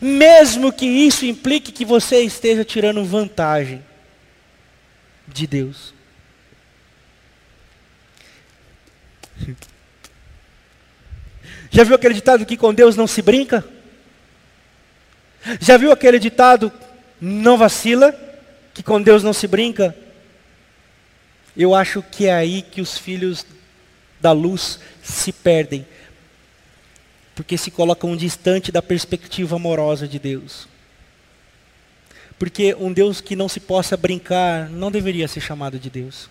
mesmo 0.00 0.72
que 0.72 0.86
isso 0.86 1.24
implique 1.24 1.72
que 1.72 1.84
você 1.84 2.20
esteja 2.20 2.64
tirando 2.64 3.04
vantagem 3.04 3.84
de 5.26 5.46
Deus. 5.46 5.94
Já 11.70 11.84
viu 11.84 11.94
aquele 11.94 12.14
ditado 12.14 12.46
que 12.46 12.56
com 12.56 12.72
Deus 12.72 12.96
não 12.96 13.06
se 13.06 13.20
brinca? 13.22 13.64
Já 15.60 15.76
viu 15.76 15.92
aquele 15.92 16.18
ditado 16.18 16.72
não 17.20 17.56
vacila, 17.56 18.14
que 18.74 18.82
com 18.82 19.00
Deus 19.00 19.22
não 19.22 19.32
se 19.32 19.46
brinca? 19.46 19.96
Eu 21.56 21.74
acho 21.74 22.02
que 22.02 22.26
é 22.26 22.34
aí 22.34 22.62
que 22.62 22.80
os 22.80 22.98
filhos 22.98 23.46
da 24.20 24.32
luz 24.32 24.78
se 25.02 25.32
perdem 25.32 25.86
porque 27.36 27.58
se 27.58 27.70
colocam 27.70 28.16
distante 28.16 28.72
da 28.72 28.80
perspectiva 28.80 29.56
amorosa 29.56 30.08
de 30.08 30.18
Deus. 30.18 30.66
Porque 32.38 32.74
um 32.80 32.90
Deus 32.90 33.20
que 33.20 33.36
não 33.36 33.46
se 33.46 33.60
possa 33.60 33.94
brincar 33.94 34.70
não 34.70 34.90
deveria 34.90 35.28
ser 35.28 35.40
chamado 35.40 35.78
de 35.78 35.90
Deus. 35.90 36.30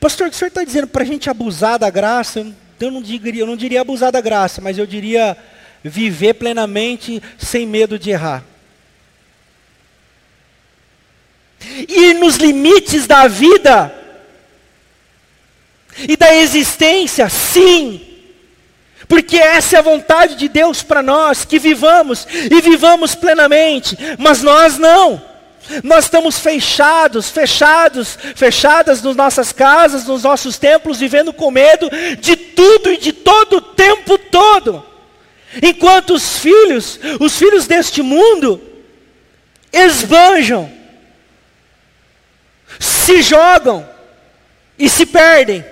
Pastor, 0.00 0.26
o 0.26 0.30
que 0.30 0.36
o 0.36 0.38
senhor 0.38 0.48
está 0.48 0.64
dizendo 0.64 0.88
para 0.88 1.04
a 1.04 1.06
gente 1.06 1.30
abusar 1.30 1.78
da 1.78 1.88
graça? 1.88 2.44
Eu 2.80 2.90
não, 2.90 3.00
diria, 3.00 3.42
eu 3.42 3.46
não 3.46 3.56
diria 3.56 3.80
abusar 3.80 4.10
da 4.10 4.20
graça, 4.20 4.60
mas 4.60 4.76
eu 4.76 4.86
diria 4.86 5.36
viver 5.82 6.34
plenamente 6.34 7.22
sem 7.38 7.66
medo 7.66 7.98
de 7.98 8.10
errar. 8.10 8.44
Ir 11.88 12.14
nos 12.14 12.36
limites 12.36 13.06
da 13.06 13.28
vida 13.28 13.94
e 16.08 16.16
da 16.16 16.34
existência, 16.34 17.28
sim. 17.28 18.00
Porque 19.08 19.36
essa 19.36 19.76
é 19.76 19.78
a 19.78 19.82
vontade 19.82 20.36
de 20.36 20.48
Deus 20.48 20.82
para 20.82 21.02
nós, 21.02 21.44
que 21.44 21.58
vivamos 21.58 22.26
e 22.50 22.60
vivamos 22.60 23.14
plenamente, 23.14 23.96
mas 24.18 24.42
nós 24.42 24.78
não. 24.78 25.22
Nós 25.84 26.04
estamos 26.04 26.38
fechados, 26.38 27.28
fechados, 27.28 28.18
fechadas 28.34 29.02
nas 29.02 29.14
nossas 29.14 29.52
casas, 29.52 30.06
nos 30.06 30.24
nossos 30.24 30.58
templos, 30.58 30.98
vivendo 30.98 31.32
com 31.32 31.50
medo 31.50 31.88
de 32.20 32.34
tudo 32.36 32.90
e 32.92 32.96
de 32.96 33.12
todo 33.12 33.58
o 33.58 33.60
tempo 33.60 34.18
todo. 34.18 34.91
Enquanto 35.60 36.14
os 36.14 36.38
filhos, 36.38 36.98
os 37.18 37.36
filhos 37.36 37.66
deste 37.66 38.00
mundo, 38.00 38.60
esbanjam, 39.72 40.70
se 42.78 43.20
jogam 43.20 43.88
e 44.78 44.88
se 44.88 45.04
perdem. 45.04 45.64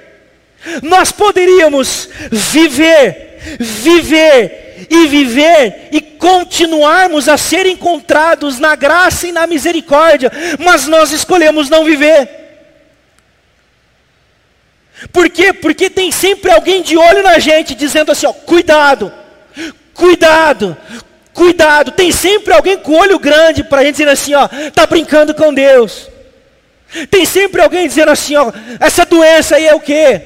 Nós 0.83 1.13
poderíamos 1.13 2.09
viver 2.31 3.31
viver 3.59 4.87
e 4.91 5.07
viver 5.07 5.89
e 5.93 6.01
continuarmos 6.01 7.29
a 7.29 7.37
ser 7.37 7.67
encontrados 7.67 8.59
na 8.59 8.75
graça 8.75 9.27
e 9.27 9.33
na 9.33 9.47
misericórdia, 9.47 10.31
mas 10.59 10.87
nós 10.87 11.11
escolhemos 11.13 11.69
não 11.69 11.85
viver. 11.85 12.29
Por 15.13 15.31
quê? 15.31 15.53
Porque 15.53 15.89
tem 15.89 16.13
sempre 16.13 16.51
alguém 16.51 16.83
de 16.83 16.97
olho 16.97 17.23
na 17.23 17.39
gente 17.39 17.75
dizendo 17.75 18.13
assim, 18.13 18.27
ó, 18.27 18.33
cuidado, 18.33 19.13
cuidado, 19.95 20.77
Cuidado, 21.33 21.93
tem 21.93 22.11
sempre 22.11 22.53
alguém 22.53 22.77
com 22.77 22.93
olho 22.93 23.19
grande 23.19 23.63
para 23.63 23.81
a 23.81 23.85
gente 23.85 23.97
dizer 23.97 24.09
assim, 24.09 24.35
ó, 24.35 24.49
tá 24.75 24.87
brincando 24.87 25.35
com 25.35 25.55
Deus. 25.55 26.09
Tem 27.09 27.25
sempre 27.25 27.63
alguém 27.63 27.87
dizendo 27.87 28.11
assim, 28.11 28.35
ó, 28.37 28.53
essa 28.81 29.07
doença 29.07 29.57
aí 29.57 29.67
é 29.67 29.75
o 29.75 29.81
quê? 29.81 30.21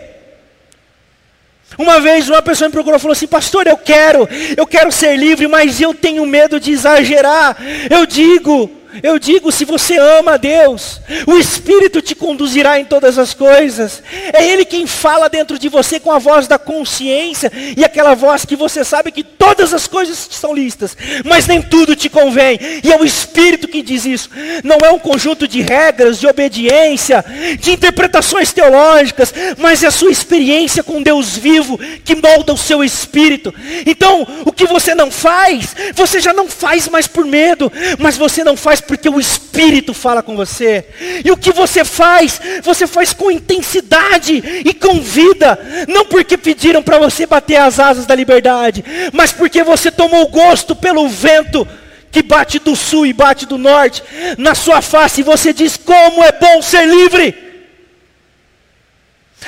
Uma 1.76 2.00
vez 2.00 2.28
uma 2.28 2.40
pessoa 2.40 2.68
me 2.68 2.72
procurou 2.72 2.96
e 2.96 3.00
falou 3.00 3.12
assim, 3.12 3.26
pastor, 3.26 3.66
eu 3.66 3.76
quero, 3.76 4.28
eu 4.56 4.66
quero 4.66 4.90
ser 4.90 5.16
livre, 5.16 5.46
mas 5.46 5.80
eu 5.80 5.92
tenho 5.92 6.24
medo 6.24 6.58
de 6.58 6.72
exagerar. 6.72 7.56
Eu 7.90 8.06
digo, 8.06 8.70
eu 9.02 9.18
digo, 9.18 9.50
se 9.52 9.64
você 9.64 9.96
ama 9.98 10.34
a 10.34 10.36
Deus, 10.36 11.00
o 11.26 11.36
Espírito 11.36 12.00
te 12.00 12.14
conduzirá 12.14 12.78
em 12.78 12.84
todas 12.84 13.18
as 13.18 13.34
coisas. 13.34 14.02
É 14.32 14.44
Ele 14.46 14.64
quem 14.64 14.86
fala 14.86 15.28
dentro 15.28 15.58
de 15.58 15.68
você 15.68 15.98
com 16.00 16.12
a 16.12 16.18
voz 16.18 16.46
da 16.46 16.58
consciência 16.58 17.50
e 17.76 17.84
aquela 17.84 18.14
voz 18.14 18.44
que 18.44 18.56
você 18.56 18.84
sabe 18.84 19.10
que 19.10 19.22
todas 19.22 19.72
as 19.72 19.86
coisas 19.86 20.28
são 20.30 20.54
listas, 20.54 20.96
mas 21.24 21.46
nem 21.46 21.60
tudo 21.60 21.96
te 21.96 22.08
convém. 22.08 22.58
E 22.82 22.92
é 22.92 22.96
o 22.96 23.04
Espírito 23.04 23.68
que 23.68 23.82
diz 23.82 24.04
isso. 24.04 24.30
Não 24.62 24.78
é 24.84 24.90
um 24.90 24.98
conjunto 24.98 25.46
de 25.46 25.60
regras, 25.60 26.18
de 26.18 26.26
obediência, 26.26 27.24
de 27.58 27.72
interpretações 27.72 28.52
teológicas, 28.52 29.32
mas 29.58 29.82
é 29.82 29.86
a 29.86 29.90
sua 29.90 30.10
experiência 30.10 30.82
com 30.82 31.02
Deus 31.02 31.36
vivo 31.36 31.78
que 32.04 32.14
molda 32.14 32.52
o 32.52 32.58
seu 32.58 32.82
espírito. 32.82 33.54
Então, 33.86 34.26
o 34.44 34.52
que 34.52 34.66
você 34.66 34.94
não 34.94 35.10
faz, 35.10 35.74
você 35.94 36.20
já 36.20 36.32
não 36.32 36.48
faz 36.48 36.88
mais 36.88 37.06
por 37.06 37.24
medo, 37.24 37.70
mas 37.98 38.16
você 38.16 38.42
não 38.44 38.56
faz 38.56 38.80
porque 38.84 39.08
o 39.08 39.18
Espírito 39.18 39.92
fala 39.92 40.22
com 40.22 40.36
você. 40.36 40.86
E 41.24 41.30
o 41.30 41.36
que 41.36 41.50
você 41.52 41.84
faz, 41.84 42.40
você 42.62 42.86
faz 42.86 43.12
com 43.12 43.30
intensidade 43.30 44.42
e 44.64 44.72
com 44.74 45.00
vida. 45.00 45.58
Não 45.88 46.04
porque 46.04 46.36
pediram 46.36 46.82
para 46.82 46.98
você 46.98 47.26
bater 47.26 47.56
as 47.56 47.80
asas 47.80 48.06
da 48.06 48.14
liberdade, 48.14 48.84
mas 49.12 49.32
porque 49.32 49.62
você 49.62 49.90
tomou 49.90 50.28
gosto 50.28 50.76
pelo 50.76 51.08
vento 51.08 51.66
que 52.12 52.22
bate 52.22 52.60
do 52.60 52.76
sul 52.76 53.06
e 53.06 53.12
bate 53.12 53.44
do 53.46 53.58
norte 53.58 54.02
na 54.38 54.54
sua 54.54 54.80
face 54.80 55.20
e 55.20 55.24
você 55.24 55.52
diz: 55.52 55.76
Como 55.76 56.22
é 56.22 56.32
bom 56.32 56.62
ser 56.62 56.86
livre! 56.86 57.34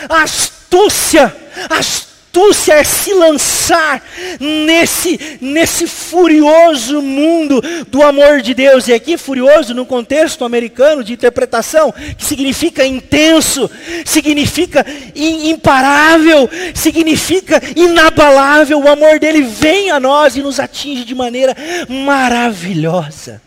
Astúcia, 0.08 1.34
astúcia 1.70 2.05
astúcia 2.36 2.74
é 2.74 2.84
se 2.84 3.14
lançar 3.14 4.02
nesse, 4.38 5.38
nesse 5.40 5.86
furioso 5.86 7.00
mundo 7.00 7.62
do 7.88 8.02
amor 8.02 8.42
de 8.42 8.52
Deus. 8.52 8.86
E 8.88 8.92
aqui, 8.92 9.16
furioso, 9.16 9.72
no 9.72 9.86
contexto 9.86 10.44
americano 10.44 11.02
de 11.02 11.14
interpretação, 11.14 11.92
que 12.16 12.24
significa 12.24 12.84
intenso, 12.84 13.70
significa 14.04 14.84
imparável, 15.14 16.48
significa 16.74 17.62
inabalável. 17.74 18.80
O 18.80 18.88
amor 18.88 19.18
dele 19.18 19.40
vem 19.40 19.90
a 19.90 19.98
nós 19.98 20.36
e 20.36 20.42
nos 20.42 20.60
atinge 20.60 21.04
de 21.04 21.14
maneira 21.14 21.56
maravilhosa. 21.88 23.45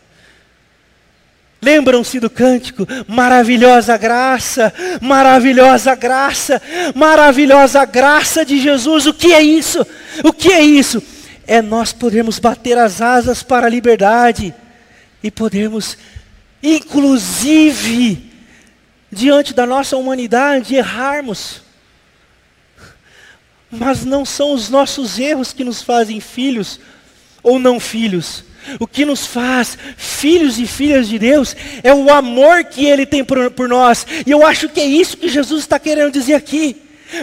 Lembram-se 1.61 2.19
do 2.21 2.29
cântico? 2.29 2.87
Maravilhosa 3.05 3.97
graça, 3.97 4.73
maravilhosa 5.01 5.93
graça, 5.93 6.61
maravilhosa 6.95 7.83
graça 7.83 8.45
de 8.45 8.59
Jesus. 8.59 9.05
O 9.05 9.13
que 9.13 9.33
é 9.33 9.41
isso? 9.41 9.85
O 10.23 10.31
que 10.31 10.51
é 10.51 10.61
isso? 10.61 11.03
É 11.45 11.61
nós 11.61 11.91
podermos 11.91 12.39
bater 12.39 12.77
as 12.77 13.01
asas 13.01 13.43
para 13.43 13.67
a 13.67 13.69
liberdade 13.69 14.53
e 15.21 15.29
podermos, 15.29 15.97
inclusive, 16.63 18.31
diante 19.11 19.53
da 19.53 19.65
nossa 19.65 19.97
humanidade, 19.97 20.75
errarmos. 20.75 21.61
Mas 23.69 24.05
não 24.05 24.23
são 24.23 24.53
os 24.53 24.69
nossos 24.69 25.19
erros 25.19 25.51
que 25.51 25.65
nos 25.65 25.81
fazem 25.81 26.21
filhos 26.21 26.79
ou 27.43 27.59
não 27.59 27.81
filhos 27.81 28.45
o 28.79 28.87
que 28.87 29.05
nos 29.05 29.25
faz 29.25 29.77
filhos 29.97 30.59
e 30.59 30.67
filhas 30.67 31.07
de 31.07 31.19
Deus 31.19 31.55
é 31.83 31.93
o 31.93 32.11
amor 32.11 32.63
que 32.65 32.85
Ele 32.85 33.05
tem 33.05 33.23
por, 33.23 33.51
por 33.51 33.67
nós. 33.67 34.05
E 34.25 34.31
eu 34.31 34.45
acho 34.45 34.69
que 34.69 34.79
é 34.79 34.85
isso 34.85 35.17
que 35.17 35.27
Jesus 35.27 35.61
está 35.61 35.79
querendo 35.79 36.11
dizer 36.11 36.33
aqui. 36.33 36.75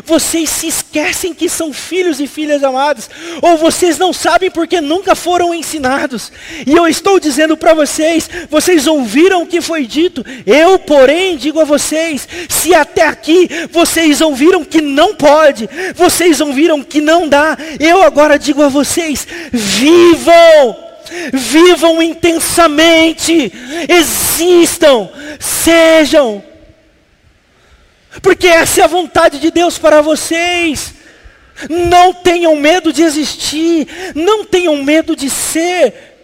Vocês 0.05 0.51
se 0.51 0.67
esquecem 0.67 1.33
que 1.33 1.49
são 1.49 1.73
filhos 1.73 2.19
e 2.19 2.27
filhas 2.27 2.65
amadas, 2.65 3.09
ou 3.41 3.57
vocês 3.57 3.97
não 3.99 4.13
sabem 4.13 4.51
porque 4.51 4.81
nunca 4.81 5.15
foram 5.15 5.55
ensinados. 5.55 6.33
E 6.67 6.73
eu 6.73 6.89
estou 6.89 7.21
dizendo 7.21 7.57
para 7.57 7.73
vocês, 7.73 8.29
vocês 8.51 8.87
ouviram 8.87 9.43
o 9.43 9.47
que 9.47 9.61
foi 9.61 9.87
dito. 9.87 10.25
Eu, 10.45 10.79
porém, 10.79 11.37
digo 11.37 11.61
a 11.61 11.65
vocês, 11.65 12.29
se 12.49 12.75
até 12.75 13.07
aqui 13.07 13.49
vocês 13.71 14.21
ouviram 14.21 14.65
que 14.65 14.81
não 14.81 15.15
pode, 15.15 15.69
vocês 15.95 16.41
ouviram 16.41 16.83
que 16.83 17.01
não 17.01 17.29
dá, 17.29 17.57
eu 17.79 18.03
agora 18.03 18.39
digo 18.39 18.63
a 18.63 18.69
vocês, 18.69 19.27
vivam 19.53 20.86
vivam 21.33 22.03
intensamente, 22.03 23.53
existam, 23.89 25.09
sejam, 25.39 26.43
porque 28.23 28.47
essa 28.47 28.81
é 28.81 28.85
a 28.85 28.89
vontade 28.89 29.39
de 29.39 29.51
Deus 29.51 29.79
para 29.79 30.01
vocês. 30.01 30.95
Não 31.71 32.13
tenham 32.13 32.55
medo 32.57 32.93
de 32.93 33.03
existir, 33.03 33.87
não 34.15 34.45
tenham 34.45 34.83
medo 34.83 35.17
de 35.17 35.31
ser. 35.31 36.15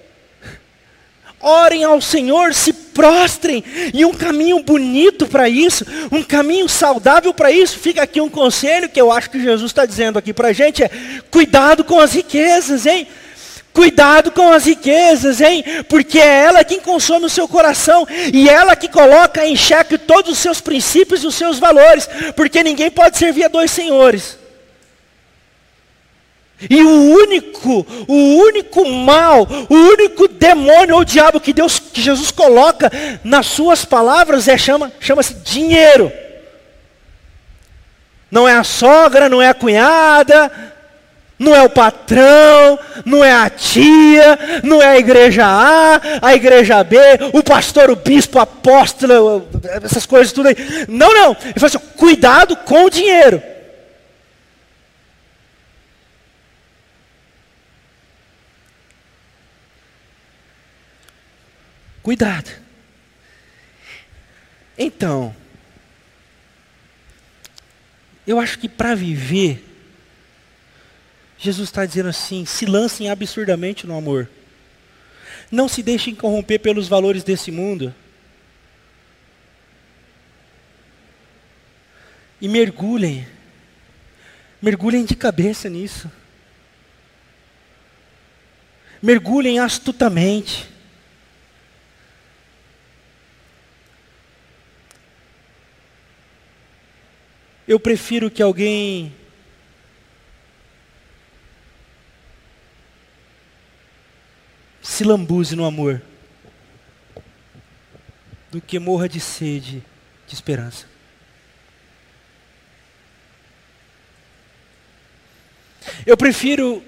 Orem 1.41 1.83
ao 1.83 2.01
Senhor, 2.01 2.55
se 2.55 2.73
prostrem, 2.73 3.65
e 3.93 4.05
um 4.05 4.15
caminho 4.15 4.63
bonito 4.63 5.27
para 5.27 5.49
isso, 5.49 5.85
um 6.13 6.23
caminho 6.23 6.69
saudável 6.69 7.35
para 7.35 7.51
isso, 7.51 7.79
fica 7.79 8.03
aqui 8.03 8.21
um 8.21 8.29
conselho 8.29 8.89
que 8.89 9.01
eu 9.01 9.11
acho 9.11 9.31
que 9.31 9.43
Jesus 9.43 9.71
está 9.71 9.85
dizendo 9.85 10.19
aqui 10.19 10.33
para 10.33 10.49
a 10.49 10.53
gente: 10.53 10.85
é 10.85 10.91
cuidado 11.31 11.83
com 11.83 11.99
as 11.99 12.13
riquezas, 12.13 12.87
hein? 12.87 13.09
Cuidado 13.73 14.31
com 14.31 14.53
as 14.53 14.67
riquezas, 14.67 15.41
hein? 15.41 15.65
Porque 15.89 16.19
é 16.19 16.45
ela 16.45 16.65
quem 16.65 16.79
consome 16.79 17.25
o 17.27 17.31
seu 17.31 17.49
coração 17.49 18.07
e 18.33 18.49
ela 18.49 18.77
que 18.77 18.87
coloca 18.87 19.47
em 19.47 19.57
xeque 19.57 19.97
todos 19.97 20.33
os 20.33 20.39
seus 20.39 20.61
princípios 20.61 21.25
e 21.25 21.27
os 21.27 21.35
seus 21.35 21.59
valores, 21.59 22.09
porque 22.37 22.63
ninguém 22.63 22.91
pode 22.91 23.17
servir 23.17 23.45
a 23.45 23.49
dois 23.49 23.71
senhores. 23.71 24.39
E 26.69 26.83
o 26.83 27.15
único, 27.15 27.87
o 28.07 28.37
único 28.37 28.89
mal, 28.89 29.49
o 29.69 29.75
único 29.75 30.29
demônio 30.29 30.97
ou 30.97 31.05
diabo 31.05 31.41
que 31.41 31.53
Deus, 31.53 31.79
que 31.79 32.01
Jesus 32.01 32.31
coloca 32.31 32.91
nas 33.25 33.47
suas 33.47 33.85
palavras 33.85 34.49
é 34.49 34.57
chama, 34.57 34.93
chama-se 35.01 35.35
dinheiro. 35.35 36.13
Não 38.31 38.47
é 38.47 38.55
a 38.55 38.65
sogra, 38.65 39.29
não 39.29 39.43
é 39.43 39.49
a 39.49 39.55
cunhada, 39.55 40.72
não 41.39 41.55
é 41.55 41.63
o 41.63 41.71
patrão, 41.71 42.79
não 43.05 43.25
é 43.25 43.33
a 43.33 43.51
tia, 43.51 44.39
não 44.63 44.81
é 44.81 44.87
a 44.87 44.99
igreja 44.99 45.45
A, 45.45 46.01
a 46.23 46.35
igreja 46.35 46.83
B, 46.85 46.97
o 47.33 47.43
pastor, 47.43 47.91
o 47.91 47.97
bispo, 47.97 48.39
o 48.39 48.41
apóstolo, 48.41 49.49
essas 49.83 50.07
coisas 50.07 50.33
tudo 50.33 50.49
aí. 50.49 50.57
Não, 50.89 51.13
não. 51.13 51.37
Ele 51.43 51.55
fala 51.55 51.67
assim: 51.67 51.79
cuidado 51.97 52.57
com 52.57 52.85
o 52.85 52.91
dinheiro. 52.91 53.43
Cuidado. 62.03 62.51
Então, 64.77 65.35
eu 68.27 68.41
acho 68.41 68.59
que 68.59 68.69
para 68.69 68.95
viver 68.95 69.72
Jesus 71.43 71.69
está 71.69 71.85
dizendo 71.85 72.09
assim: 72.09 72.47
se 72.47 72.65
lancem 72.65 73.11
absurdamente 73.11 73.85
no 73.85 73.99
amor. 73.99 74.31
Não 75.51 75.69
se 75.69 75.83
deixem 75.83 76.15
corromper 76.15 76.61
pelos 76.61 76.87
valores 76.87 77.25
desse 77.25 77.51
mundo. 77.51 77.93
E 82.41 82.47
mergulhem. 82.47 83.27
Mergulhem 84.63 85.05
de 85.05 85.17
cabeça 85.17 85.69
nisso. 85.69 86.09
Mergulhem 89.03 89.59
astutamente. 89.59 90.71
Eu 97.67 97.81
prefiro 97.81 98.31
que 98.31 98.41
alguém 98.41 99.13
se 105.03 105.09
lambuze 105.09 105.57
no 105.57 105.65
amor, 105.65 106.01
do 108.53 108.61
que 108.61 108.79
morra 108.79 109.09
de 109.09 109.19
sede 109.19 109.83
de 110.29 110.35
esperança. 110.35 110.87
Eu 116.07 116.17
prefiro 116.17 116.85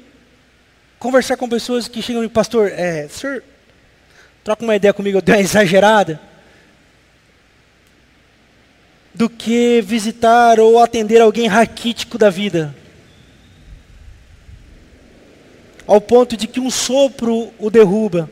conversar 0.97 1.37
com 1.37 1.49
pessoas 1.49 1.89
que 1.89 2.01
chegam 2.01 2.23
e 2.23 2.29
pastor, 2.29 2.71
é, 2.71 3.09
senhor, 3.09 3.43
troca 4.45 4.63
uma 4.63 4.77
ideia 4.77 4.95
comigo, 4.95 5.19
eu 5.19 5.23
dei 5.23 5.35
uma 5.35 5.41
exagerada, 5.41 6.21
do 9.13 9.29
que 9.29 9.83
visitar 9.83 10.61
ou 10.61 10.79
atender 10.79 11.21
alguém 11.21 11.49
raquítico 11.49 12.17
da 12.17 12.31
vida. 12.31 12.73
Ao 15.87 16.01
ponto 16.01 16.37
de 16.37 16.47
que 16.47 16.61
um 16.61 16.71
sopro 16.71 17.53
o 17.59 17.71
derruba. 17.71 18.31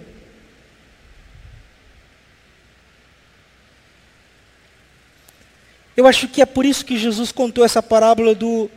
Eu 5.97 6.07
acho 6.07 6.27
que 6.29 6.41
é 6.41 6.47
por 6.47 6.65
isso 6.65 6.85
que 6.85 6.99
Jesus 6.99 7.31
contou 7.31 7.65
essa 7.65 7.83
parábola 7.83 8.35
do 8.35 8.71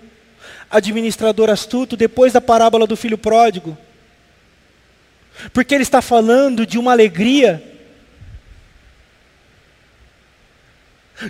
administrador 0.69 1.49
astuto 1.49 1.95
depois 1.95 2.33
da 2.33 2.41
parábola 2.41 2.85
do 2.85 2.97
filho 2.97 3.17
pródigo. 3.17 3.77
Porque 5.53 5.73
ele 5.73 5.83
está 5.83 6.01
falando 6.01 6.65
de 6.65 6.77
uma 6.77 6.91
alegria, 6.91 7.63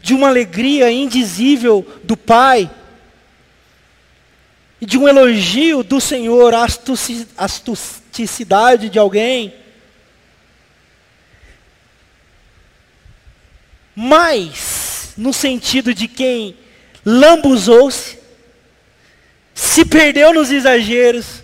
de 0.02 0.14
uma 0.14 0.28
alegria 0.28 0.91
indizível 0.91 1.86
do 2.04 2.18
Pai, 2.18 2.70
e 4.80 4.86
de 4.86 4.97
um 4.97 5.07
elogio 5.07 5.84
do 5.84 6.01
Senhor 6.01 6.53
à 6.53 6.65
astucicidade 7.38 8.89
de 8.89 8.99
alguém. 8.99 9.53
Mas, 13.95 15.13
no 15.15 15.32
sentido 15.32 15.93
de 15.93 16.07
quem 16.07 16.57
lambuzou-se, 17.05 18.19
se 19.53 19.86
perdeu 19.86 20.34
nos 20.34 20.51
exageros, 20.51 21.43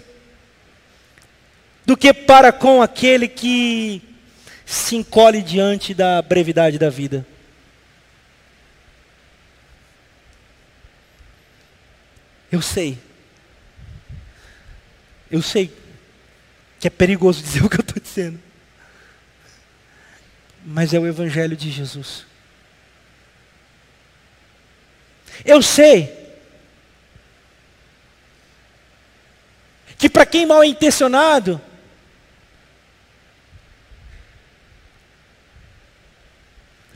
do 1.86 1.98
que 1.98 2.14
para 2.14 2.52
com 2.52 2.82
aquele 2.82 3.28
que 3.28 4.02
se 4.66 4.96
encolhe 4.96 5.42
diante 5.42 5.94
da 5.94 6.22
brevidade 6.22 6.78
da 6.78 6.90
vida. 6.90 7.26
Eu 12.52 12.62
sei. 12.62 12.98
Eu 15.32 15.42
sei 15.42 15.74
que 16.80 16.88
é 16.88 16.90
perigoso 16.90 17.42
dizer 17.44 17.64
o 17.64 17.70
que 17.70 17.78
eu 17.78 17.82
estou 17.82 18.02
dizendo. 18.02 18.40
Mas 20.66 20.94
é 20.94 21.00
o 21.00 21.08
Evangelho 21.08 21.56
de 21.56 21.72
Jesus. 21.72 22.26
Eu 25.46 25.62
sei 25.62 26.20
que 29.98 30.10
para 30.10 30.26
quem 30.26 30.46
mal 30.46 30.64
intencionado, 30.64 31.62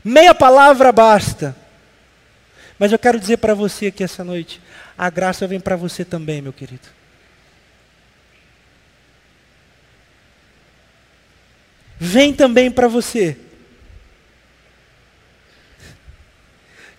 meia 0.04 0.34
palavra 0.34 0.92
basta. 0.92 1.56
Mas 2.78 2.92
eu 2.92 2.98
quero 2.98 3.18
dizer 3.18 3.38
para 3.38 3.54
você 3.54 3.86
aqui 3.86 4.04
essa 4.04 4.22
noite, 4.22 4.60
a 4.98 5.08
graça 5.08 5.46
vem 5.46 5.58
para 5.58 5.76
você 5.76 6.04
também, 6.04 6.42
meu 6.42 6.52
querido. 6.52 6.95
Vem 11.98 12.32
também 12.32 12.70
para 12.70 12.88
você. 12.88 13.36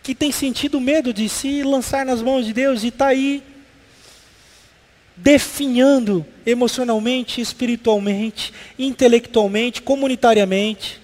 Que 0.01 0.15
tem 0.15 0.31
sentido 0.31 0.79
medo 0.79 1.13
de 1.13 1.27
se 1.29 1.63
lançar 1.63 2.05
nas 2.05 2.21
mãos 2.21 2.45
de 2.45 2.53
Deus 2.53 2.83
e 2.83 2.87
está 2.87 3.07
aí 3.07 3.43
definhando 5.15 6.25
emocionalmente, 6.45 7.41
espiritualmente, 7.41 8.53
intelectualmente, 8.77 9.81
comunitariamente. 9.81 11.01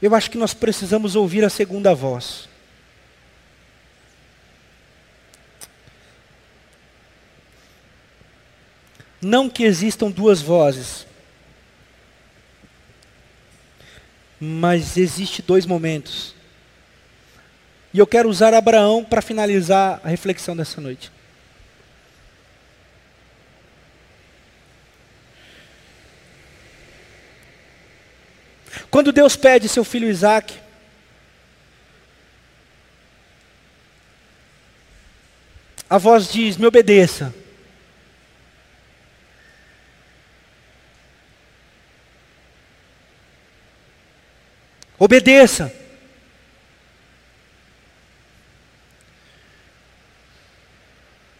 Eu 0.00 0.14
acho 0.14 0.30
que 0.30 0.36
nós 0.36 0.52
precisamos 0.52 1.16
ouvir 1.16 1.44
a 1.44 1.48
segunda 1.48 1.94
voz. 1.94 2.53
Não 9.24 9.48
que 9.48 9.64
existam 9.64 10.10
duas 10.10 10.42
vozes, 10.42 11.06
mas 14.38 14.98
existe 14.98 15.40
dois 15.40 15.64
momentos. 15.64 16.34
E 17.94 17.98
eu 17.98 18.06
quero 18.06 18.28
usar 18.28 18.52
Abraão 18.52 19.02
para 19.02 19.22
finalizar 19.22 19.98
a 20.04 20.08
reflexão 20.08 20.54
dessa 20.54 20.78
noite. 20.78 21.10
Quando 28.90 29.10
Deus 29.10 29.36
pede 29.36 29.70
seu 29.70 29.84
filho 29.84 30.10
Isaac, 30.10 30.54
a 35.88 35.96
voz 35.96 36.30
diz: 36.30 36.58
Me 36.58 36.66
obedeça. 36.66 37.34
Obedeça. 45.04 45.70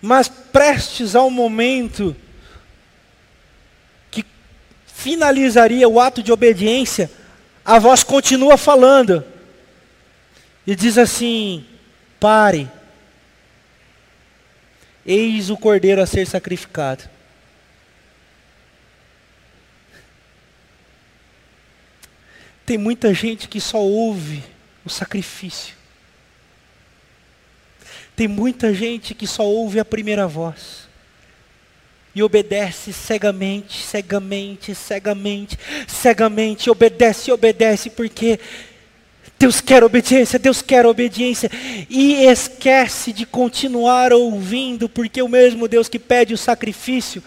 Mas 0.02 0.28
prestes 0.28 1.16
ao 1.16 1.30
momento 1.30 2.14
que 4.10 4.22
finalizaria 4.86 5.88
o 5.88 5.98
ato 5.98 6.22
de 6.22 6.30
obediência, 6.30 7.10
a 7.64 7.78
voz 7.78 8.02
continua 8.02 8.58
falando. 8.58 9.24
E 10.66 10.76
diz 10.76 10.98
assim: 10.98 11.66
pare. 12.20 12.70
Eis 15.06 15.48
o 15.48 15.56
cordeiro 15.56 16.02
a 16.02 16.06
ser 16.06 16.26
sacrificado. 16.26 17.13
Tem 22.64 22.78
muita 22.78 23.12
gente 23.12 23.48
que 23.48 23.60
só 23.60 23.78
ouve 23.78 24.42
o 24.84 24.90
sacrifício. 24.90 25.74
Tem 28.16 28.28
muita 28.28 28.72
gente 28.72 29.14
que 29.14 29.26
só 29.26 29.44
ouve 29.44 29.80
a 29.80 29.84
primeira 29.84 30.26
voz. 30.26 30.84
E 32.14 32.22
obedece 32.22 32.92
cegamente, 32.92 33.82
cegamente, 33.82 34.72
cegamente, 34.74 35.58
cegamente, 35.88 36.70
obedece, 36.70 37.32
obedece, 37.32 37.90
porque 37.90 38.38
Deus 39.38 39.60
quer 39.60 39.82
obediência, 39.82 40.38
Deus 40.38 40.62
quer 40.62 40.86
obediência. 40.86 41.50
E 41.90 42.24
esquece 42.26 43.12
de 43.12 43.26
continuar 43.26 44.12
ouvindo, 44.12 44.88
porque 44.88 45.20
o 45.20 45.28
mesmo 45.28 45.68
Deus 45.68 45.88
que 45.88 45.98
pede 45.98 46.32
o 46.32 46.38
sacrifício 46.38 47.22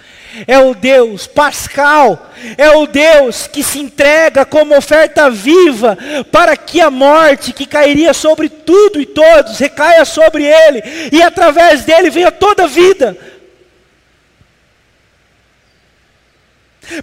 é 0.48 0.58
o 0.58 0.74
Deus 0.74 1.28
pascal, 1.28 2.32
é 2.58 2.70
o 2.72 2.88
Deus 2.88 3.48
que 3.48 3.62
se 3.62 3.80
entrega 3.80 4.46
como 4.46 4.76
oferta 4.76 5.30
viva 5.30 5.98
para 6.32 6.56
que 6.56 6.80
a 6.80 6.90
morte 6.90 7.54
que 7.54 7.66
cairia 7.66 8.14
sobre 8.14 8.50
tudo 8.50 9.02
e 9.02 9.06
todos 9.06 9.60
recaia 9.60 10.06
sobre 10.06 10.46
ele 10.46 10.82
e 11.12 11.22
através 11.22 11.84
dele 11.84 12.10
venha 12.10 12.32
toda 12.32 12.64
a 12.64 12.68
vida. 12.68 13.37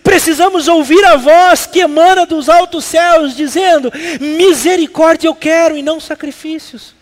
Precisamos 0.03 0.68
ouvir 0.68 1.05
a 1.05 1.16
voz 1.16 1.66
que 1.66 1.80
emana 1.80 2.24
dos 2.24 2.49
altos 2.49 2.85
céus, 2.85 3.37
dizendo: 3.37 3.93
misericórdia 4.20 5.28
eu 5.28 5.35
quero 5.35 5.76
e 5.76 5.82
não 5.82 6.01
sacrifícios. 6.01 6.95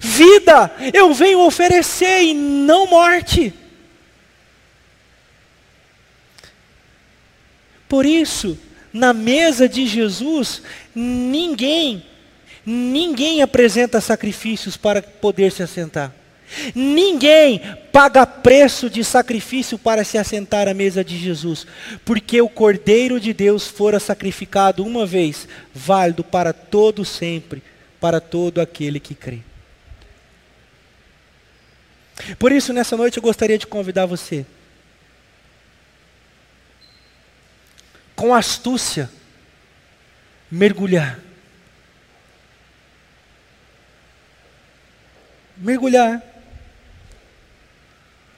Vida 0.00 0.70
eu 0.92 1.12
venho 1.14 1.40
oferecer 1.40 2.22
e 2.22 2.34
não 2.34 2.86
morte. 2.86 3.52
Por 7.88 8.04
isso, 8.04 8.58
na 8.92 9.14
mesa 9.14 9.66
de 9.66 9.86
Jesus, 9.86 10.62
ninguém, 10.94 12.04
ninguém 12.64 13.40
apresenta 13.40 14.00
sacrifícios 14.00 14.76
para 14.76 15.00
poder 15.00 15.50
se 15.50 15.62
assentar. 15.62 16.17
Ninguém 16.74 17.60
paga 17.92 18.26
preço 18.26 18.88
de 18.88 19.04
sacrifício 19.04 19.78
para 19.78 20.04
se 20.04 20.16
assentar 20.16 20.68
à 20.68 20.74
mesa 20.74 21.04
de 21.04 21.18
Jesus, 21.18 21.66
porque 22.04 22.40
o 22.40 22.48
Cordeiro 22.48 23.20
de 23.20 23.32
Deus 23.32 23.66
fora 23.66 24.00
sacrificado 24.00 24.84
uma 24.84 25.04
vez, 25.04 25.46
válido 25.74 26.24
para 26.24 26.52
todo 26.52 27.04
sempre, 27.04 27.62
para 28.00 28.20
todo 28.20 28.60
aquele 28.60 28.98
que 28.98 29.14
crê. 29.14 29.40
Por 32.38 32.50
isso, 32.50 32.72
nessa 32.72 32.96
noite 32.96 33.16
eu 33.16 33.22
gostaria 33.22 33.58
de 33.58 33.66
convidar 33.66 34.06
você, 34.06 34.44
com 38.16 38.34
astúcia, 38.34 39.08
mergulhar. 40.50 41.20
Mergulhar 45.56 46.27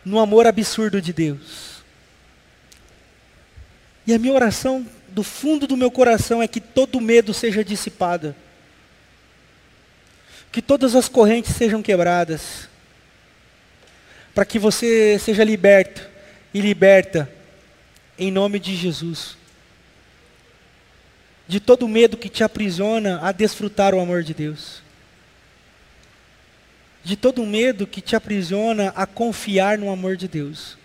no 0.04 0.18
amor 0.18 0.46
absurdo 0.46 1.00
de 1.00 1.12
Deus. 1.12 1.82
E 4.06 4.14
a 4.14 4.18
minha 4.18 4.32
oração 4.32 4.86
do 5.08 5.22
fundo 5.22 5.66
do 5.66 5.76
meu 5.76 5.90
coração 5.90 6.42
é 6.42 6.48
que 6.48 6.60
todo 6.60 7.00
medo 7.00 7.34
seja 7.34 7.64
dissipado. 7.64 8.34
Que 10.50 10.62
todas 10.62 10.94
as 10.94 11.08
correntes 11.08 11.54
sejam 11.54 11.82
quebradas. 11.82 12.68
Para 14.34 14.44
que 14.44 14.58
você 14.58 15.18
seja 15.18 15.44
liberto 15.44 16.08
e 16.52 16.60
liberta 16.60 17.30
em 18.18 18.30
nome 18.30 18.58
de 18.58 18.74
Jesus. 18.74 19.36
De 21.46 21.60
todo 21.60 21.88
medo 21.88 22.16
que 22.16 22.28
te 22.28 22.42
aprisiona 22.42 23.20
a 23.22 23.32
desfrutar 23.32 23.94
o 23.94 24.00
amor 24.00 24.22
de 24.22 24.34
Deus. 24.34 24.82
De 27.02 27.16
todo 27.16 27.44
medo 27.46 27.86
que 27.86 28.00
te 28.00 28.14
aprisiona 28.14 28.92
a 28.94 29.06
confiar 29.06 29.78
no 29.78 29.90
amor 29.90 30.16
de 30.16 30.28
Deus. 30.28 30.76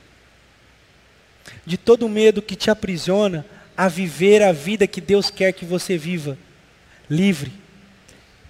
De 1.65 1.77
todo 1.77 2.09
medo 2.09 2.41
que 2.41 2.55
te 2.55 2.69
aprisiona 2.69 3.45
a 3.75 3.87
viver 3.87 4.41
a 4.41 4.51
vida 4.51 4.87
que 4.87 5.01
Deus 5.01 5.29
quer 5.29 5.51
que 5.51 5.65
você 5.65 5.97
viva. 5.97 6.37
Livre, 7.09 7.51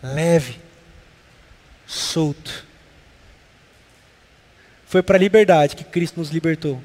leve, 0.02 0.60
solto. 1.88 2.66
Foi 4.88 5.02
para 5.02 5.18
a 5.18 5.20
liberdade 5.20 5.76
que 5.76 5.84
Cristo 5.84 6.20
nos 6.20 6.30
libertou. 6.30 6.82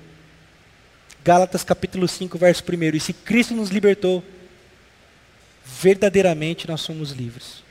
Gálatas 1.23 1.63
capítulo 1.63 2.09
5, 2.09 2.39
verso 2.39 2.65
1. 2.67 2.97
E 2.97 3.01
se 3.01 3.13
Cristo 3.13 3.55
nos 3.55 3.69
libertou, 3.69 4.25
verdadeiramente 5.81 6.67
nós 6.67 6.81
somos 6.81 7.13
livres. 7.13 7.63